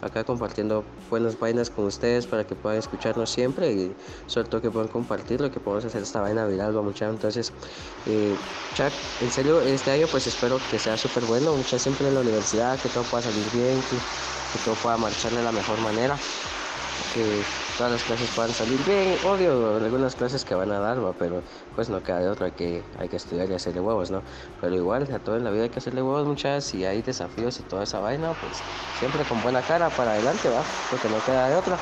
acá 0.01 0.23
compartiendo 0.23 0.83
buenas 1.11 1.37
vainas 1.37 1.69
con 1.69 1.85
ustedes 1.85 2.25
para 2.25 2.43
que 2.47 2.55
puedan 2.55 2.79
escucharnos 2.79 3.29
siempre 3.29 3.71
y 3.71 3.95
sobre 4.25 4.49
todo 4.49 4.61
que 4.63 4.71
puedan 4.71 4.87
compartir 4.87 5.41
lo 5.41 5.51
que 5.51 5.59
podemos 5.59 5.85
hacer 5.85 6.01
esta 6.01 6.21
vaina 6.21 6.47
viral, 6.47 6.75
va 6.75 6.81
muchas 6.81 7.13
entonces 7.13 7.53
eh, 8.07 8.35
en 9.21 9.29
serio 9.29 9.61
este 9.61 9.91
año 9.91 10.07
pues 10.09 10.25
espero 10.25 10.59
que 10.71 10.79
sea 10.79 10.97
súper 10.97 11.23
bueno, 11.25 11.53
muchas 11.53 11.83
siempre 11.83 12.07
en 12.07 12.15
la 12.15 12.21
universidad, 12.21 12.79
que 12.79 12.89
todo 12.89 13.03
pueda 13.03 13.21
salir 13.21 13.45
bien, 13.53 13.79
que, 13.83 13.97
todo 14.65 14.73
pueda 14.73 14.97
marchar 14.97 15.35
de 15.35 15.43
la 15.43 15.51
mejor 15.51 15.79
manera 15.81 16.17
todas 17.77 17.91
las 17.91 18.03
clases 18.03 18.29
puedan 18.35 18.51
salir 18.51 18.79
bien, 18.85 19.17
obvio, 19.25 19.75
algunas 19.75 20.15
clases 20.15 20.45
que 20.45 20.55
van 20.55 20.71
a 20.71 20.79
dar, 20.79 20.97
pero 21.19 21.41
pues 21.75 21.89
no 21.89 22.01
queda 22.01 22.19
de 22.19 22.29
otra, 22.29 22.51
que 22.51 22.83
hay 22.99 23.09
que 23.09 23.17
estudiar 23.17 23.49
y 23.49 23.53
hacerle 23.53 23.81
huevos, 23.81 24.11
¿no? 24.11 24.21
Pero 24.61 24.75
igual, 24.75 25.07
a 25.13 25.19
todo 25.19 25.37
en 25.37 25.43
la 25.43 25.51
vida 25.51 25.63
hay 25.63 25.69
que 25.69 25.79
hacerle 25.79 26.01
huevos 26.01 26.25
muchas, 26.25 26.73
y 26.73 26.85
hay 26.85 27.01
desafíos 27.01 27.59
y 27.59 27.63
toda 27.63 27.83
esa 27.83 27.99
vaina, 27.99 28.33
pues 28.33 28.53
siempre 28.99 29.23
con 29.23 29.41
buena 29.41 29.61
cara 29.61 29.89
para 29.89 30.11
adelante, 30.11 30.49
va, 30.49 30.63
porque 30.89 31.09
no 31.09 31.23
queda 31.25 31.49
de 31.49 31.55
otra. 31.55 31.77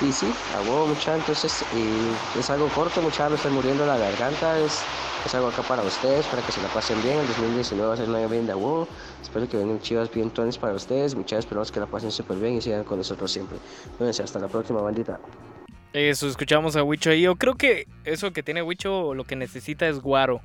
Y 0.00 0.12
sí, 0.12 0.32
a 0.56 0.60
huevo 0.62 0.86
muchas, 0.86 1.18
entonces, 1.18 1.64
y 1.74 2.38
es 2.38 2.50
algo 2.50 2.68
corto, 2.68 3.00
muchas, 3.00 3.30
me 3.30 3.36
estoy 3.36 3.52
muriendo 3.52 3.86
la 3.86 3.96
garganta, 3.96 4.58
es 4.58 4.82
es 5.26 5.34
algo 5.34 5.48
acá 5.48 5.62
para 5.62 5.82
ustedes, 5.82 6.24
para 6.26 6.40
que 6.40 6.52
se 6.52 6.62
la 6.62 6.68
pasen 6.68 7.02
bien. 7.02 7.18
El 7.18 7.26
2019 7.26 7.88
va 7.88 7.94
a 7.94 7.96
ser 7.96 8.08
un 8.08 8.14
año 8.14 8.28
bien 8.28 8.46
de 8.46 8.52
agua. 8.52 8.86
Espero 9.20 9.48
que 9.48 9.56
vengan 9.56 9.80
chivas 9.80 10.08
bien 10.08 10.30
tones 10.30 10.56
para 10.56 10.74
ustedes. 10.74 11.16
Muchas 11.16 11.40
esperamos 11.40 11.72
que 11.72 11.80
la 11.80 11.86
pasen 11.86 12.12
súper 12.12 12.38
bien 12.38 12.54
y 12.54 12.60
sigan 12.60 12.84
con 12.84 12.98
nosotros 12.98 13.32
siempre. 13.32 13.58
Cuídense, 13.98 14.22
hasta 14.22 14.38
la 14.38 14.46
próxima, 14.46 14.80
bandita. 14.80 15.18
Eso, 15.92 16.28
escuchamos 16.28 16.76
a 16.76 16.82
Wicho 16.82 17.10
ahí. 17.10 17.22
Yo 17.22 17.36
creo 17.36 17.54
que 17.54 17.86
eso 18.04 18.32
que 18.32 18.42
tiene 18.42 18.62
Wicho 18.62 19.14
lo 19.14 19.24
que 19.24 19.36
necesita 19.36 19.88
es 19.88 20.00
guaro. 20.00 20.40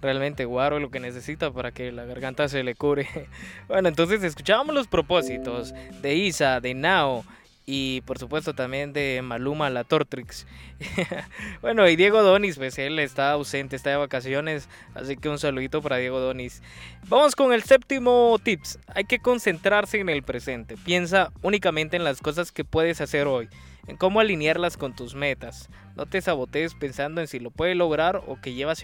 Realmente 0.00 0.44
guaro 0.44 0.80
lo 0.80 0.90
que 0.90 1.00
necesita 1.00 1.52
para 1.52 1.70
que 1.72 1.92
la 1.92 2.04
garganta 2.04 2.48
se 2.48 2.62
le 2.62 2.74
cure. 2.74 3.08
Bueno, 3.68 3.88
entonces 3.88 4.22
escuchábamos 4.22 4.74
los 4.74 4.88
propósitos 4.88 5.72
de 6.02 6.14
Isa, 6.14 6.60
de 6.60 6.74
Nao 6.74 7.24
y 7.64 8.00
por 8.02 8.18
supuesto 8.18 8.54
también 8.54 8.92
de 8.92 9.20
Maluma 9.22 9.70
la 9.70 9.84
Tortrix. 9.84 10.46
bueno, 11.62 11.88
y 11.88 11.96
Diego 11.96 12.22
Donis, 12.22 12.56
pues 12.56 12.78
él 12.78 12.98
está 12.98 13.30
ausente, 13.32 13.76
está 13.76 13.90
de 13.90 13.96
vacaciones, 13.96 14.68
así 14.94 15.16
que 15.16 15.28
un 15.28 15.38
saludito 15.38 15.80
para 15.80 15.96
Diego 15.96 16.18
Donis. 16.18 16.62
Vamos 17.08 17.36
con 17.36 17.52
el 17.52 17.62
séptimo 17.62 18.38
tips. 18.42 18.78
Hay 18.88 19.04
que 19.04 19.20
concentrarse 19.20 20.00
en 20.00 20.08
el 20.08 20.22
presente. 20.22 20.76
Piensa 20.76 21.32
únicamente 21.42 21.96
en 21.96 22.04
las 22.04 22.20
cosas 22.20 22.50
que 22.50 22.64
puedes 22.64 23.00
hacer 23.00 23.26
hoy, 23.26 23.48
en 23.86 23.96
cómo 23.96 24.20
alinearlas 24.20 24.76
con 24.76 24.94
tus 24.94 25.14
metas. 25.14 25.68
No 25.96 26.06
te 26.06 26.20
sabotees 26.20 26.74
pensando 26.74 27.20
en 27.20 27.26
si 27.26 27.38
lo 27.40 27.50
puedes 27.50 27.76
lograr 27.76 28.22
o 28.26 28.40
que 28.40 28.54
llevas 28.54 28.82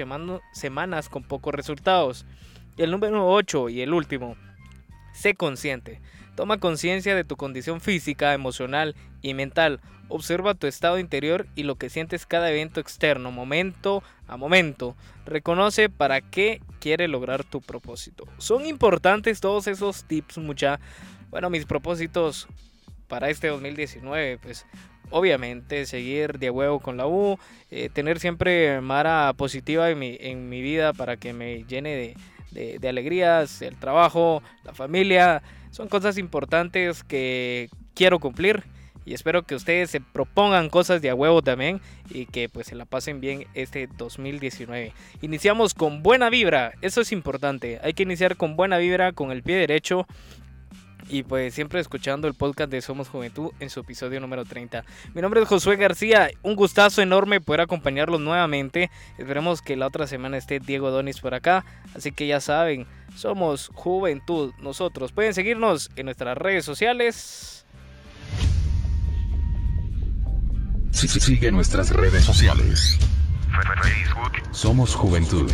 semanas 0.52 1.08
con 1.08 1.22
pocos 1.22 1.54
resultados. 1.54 2.26
Y 2.76 2.82
el 2.82 2.90
número 2.90 3.28
8 3.28 3.68
y 3.68 3.80
el 3.80 3.92
último, 3.92 4.36
sé 5.12 5.34
consciente. 5.34 6.00
Toma 6.36 6.58
conciencia 6.58 7.16
de 7.16 7.24
tu 7.24 7.36
condición 7.36 7.80
física, 7.80 8.32
emocional 8.32 8.94
y 9.22 9.34
mental. 9.34 9.80
Observa 10.08 10.54
tu 10.54 10.68
estado 10.68 10.98
interior 10.98 11.48
y 11.56 11.64
lo 11.64 11.74
que 11.74 11.90
sientes 11.90 12.26
cada 12.26 12.50
evento 12.50 12.78
externo, 12.78 13.32
momento 13.32 14.04
a 14.28 14.36
momento. 14.36 14.96
Reconoce 15.26 15.88
para 15.88 16.20
qué 16.20 16.62
quiere 16.78 17.08
lograr 17.08 17.42
tu 17.42 17.60
propósito. 17.60 18.24
Son 18.38 18.64
importantes 18.66 19.40
todos 19.40 19.66
esos 19.66 20.04
tips, 20.04 20.38
mucha. 20.38 20.78
Bueno, 21.30 21.50
mis 21.50 21.66
propósitos 21.66 22.46
para 23.08 23.30
este 23.30 23.48
2019, 23.48 24.38
pues 24.38 24.66
obviamente 25.10 25.86
seguir 25.86 26.38
de 26.38 26.50
huevo 26.50 26.80
con 26.80 26.96
la 26.96 27.06
U, 27.06 27.38
eh, 27.70 27.88
tener 27.92 28.20
siempre 28.20 28.80
Mara 28.80 29.32
positiva 29.36 29.90
en 29.90 29.98
mi, 29.98 30.16
en 30.20 30.48
mi 30.48 30.60
vida 30.60 30.92
para 30.92 31.16
que 31.16 31.32
me 31.32 31.64
llene 31.64 32.14
de, 32.52 32.78
de 32.78 32.88
alegrías, 32.88 33.62
el 33.62 33.76
trabajo, 33.76 34.42
la 34.64 34.74
familia, 34.74 35.42
son 35.70 35.88
cosas 35.88 36.18
importantes 36.18 37.04
que 37.04 37.68
quiero 37.94 38.18
cumplir 38.18 38.64
y 39.08 39.14
espero 39.14 39.42
que 39.42 39.54
ustedes 39.54 39.90
se 39.90 40.02
propongan 40.02 40.68
cosas 40.68 41.00
de 41.00 41.08
a 41.08 41.14
huevo 41.14 41.40
también 41.40 41.80
y 42.10 42.26
que 42.26 42.50
pues 42.50 42.66
se 42.66 42.74
la 42.74 42.84
pasen 42.84 43.20
bien 43.20 43.46
este 43.54 43.88
2019. 43.96 44.92
Iniciamos 45.22 45.72
con 45.72 46.02
buena 46.02 46.28
vibra, 46.28 46.74
eso 46.82 47.00
es 47.00 47.10
importante, 47.10 47.80
hay 47.82 47.94
que 47.94 48.02
iniciar 48.02 48.36
con 48.36 48.54
buena 48.54 48.76
vibra, 48.76 49.12
con 49.12 49.30
el 49.30 49.42
pie 49.42 49.56
derecho 49.56 50.06
y 51.08 51.22
pues 51.22 51.54
siempre 51.54 51.80
escuchando 51.80 52.28
el 52.28 52.34
podcast 52.34 52.70
de 52.70 52.80
Somos 52.80 53.08
Juventud 53.08 53.52
en 53.60 53.70
su 53.70 53.80
episodio 53.80 54.20
número 54.20 54.44
30. 54.44 54.84
Mi 55.14 55.22
nombre 55.22 55.40
es 55.40 55.48
Josué 55.48 55.76
García, 55.76 56.30
un 56.42 56.54
gustazo 56.54 57.02
enorme 57.02 57.40
poder 57.40 57.62
acompañarlos 57.62 58.20
nuevamente. 58.20 58.90
Esperemos 59.16 59.62
que 59.62 59.76
la 59.76 59.86
otra 59.86 60.06
semana 60.06 60.36
esté 60.36 60.60
Diego 60.60 60.90
Donis 60.90 61.20
por 61.20 61.34
acá, 61.34 61.64
así 61.94 62.12
que 62.12 62.26
ya 62.26 62.40
saben, 62.40 62.86
somos 63.16 63.70
Juventud 63.74 64.52
nosotros. 64.58 65.12
Pueden 65.12 65.34
seguirnos 65.34 65.90
en 65.96 66.06
nuestras 66.06 66.36
redes 66.36 66.64
sociales. 66.64 67.64
Sí, 70.90 71.06
sí, 71.06 71.20
sigue 71.20 71.52
nuestras 71.52 71.90
redes 71.90 72.24
sociales. 72.24 72.98
Facebook, 73.82 74.32
Somos 74.52 74.94
Juventud. 74.94 75.50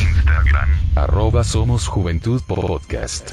Instagram. 0.00 0.68
Arroba 0.94 1.44
Somos 1.44 1.86
Juventud 1.86 2.40
Podcast. 2.46 3.30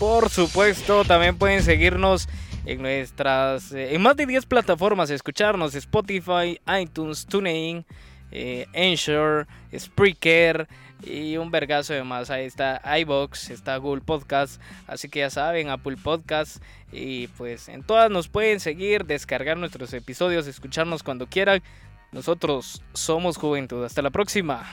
Por 0.00 0.30
supuesto, 0.30 1.04
también 1.04 1.36
pueden 1.36 1.62
seguirnos 1.62 2.26
en 2.64 2.80
nuestras, 2.80 3.70
eh, 3.72 3.94
en 3.94 4.00
más 4.00 4.16
de 4.16 4.24
10 4.24 4.46
plataformas, 4.46 5.10
escucharnos 5.10 5.74
Spotify, 5.74 6.58
iTunes, 6.80 7.26
TuneIn, 7.26 7.84
eh, 8.32 8.66
Ensure, 8.72 9.44
Spreaker 9.78 10.66
y 11.04 11.36
un 11.36 11.50
vergazo 11.50 11.92
de 11.92 12.02
más. 12.02 12.30
Ahí 12.30 12.46
está 12.46 12.80
iBox, 13.00 13.50
está 13.50 13.76
Google 13.76 14.00
Podcast, 14.00 14.58
así 14.86 15.10
que 15.10 15.18
ya 15.18 15.28
saben, 15.28 15.68
Apple 15.68 15.98
Podcast 16.02 16.62
y 16.90 17.26
pues 17.26 17.68
en 17.68 17.82
todas 17.82 18.10
nos 18.10 18.28
pueden 18.28 18.58
seguir, 18.58 19.04
descargar 19.04 19.58
nuestros 19.58 19.92
episodios, 19.92 20.46
escucharnos 20.46 21.02
cuando 21.02 21.26
quieran. 21.26 21.62
Nosotros 22.10 22.82
somos 22.94 23.36
Juventud. 23.36 23.84
Hasta 23.84 24.00
la 24.00 24.08
próxima. 24.08 24.64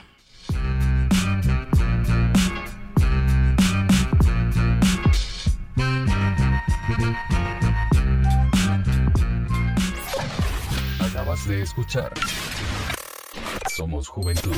De 11.46 11.62
escuchar. 11.62 12.14
Somos 13.70 14.08
Juventud. 14.10 14.56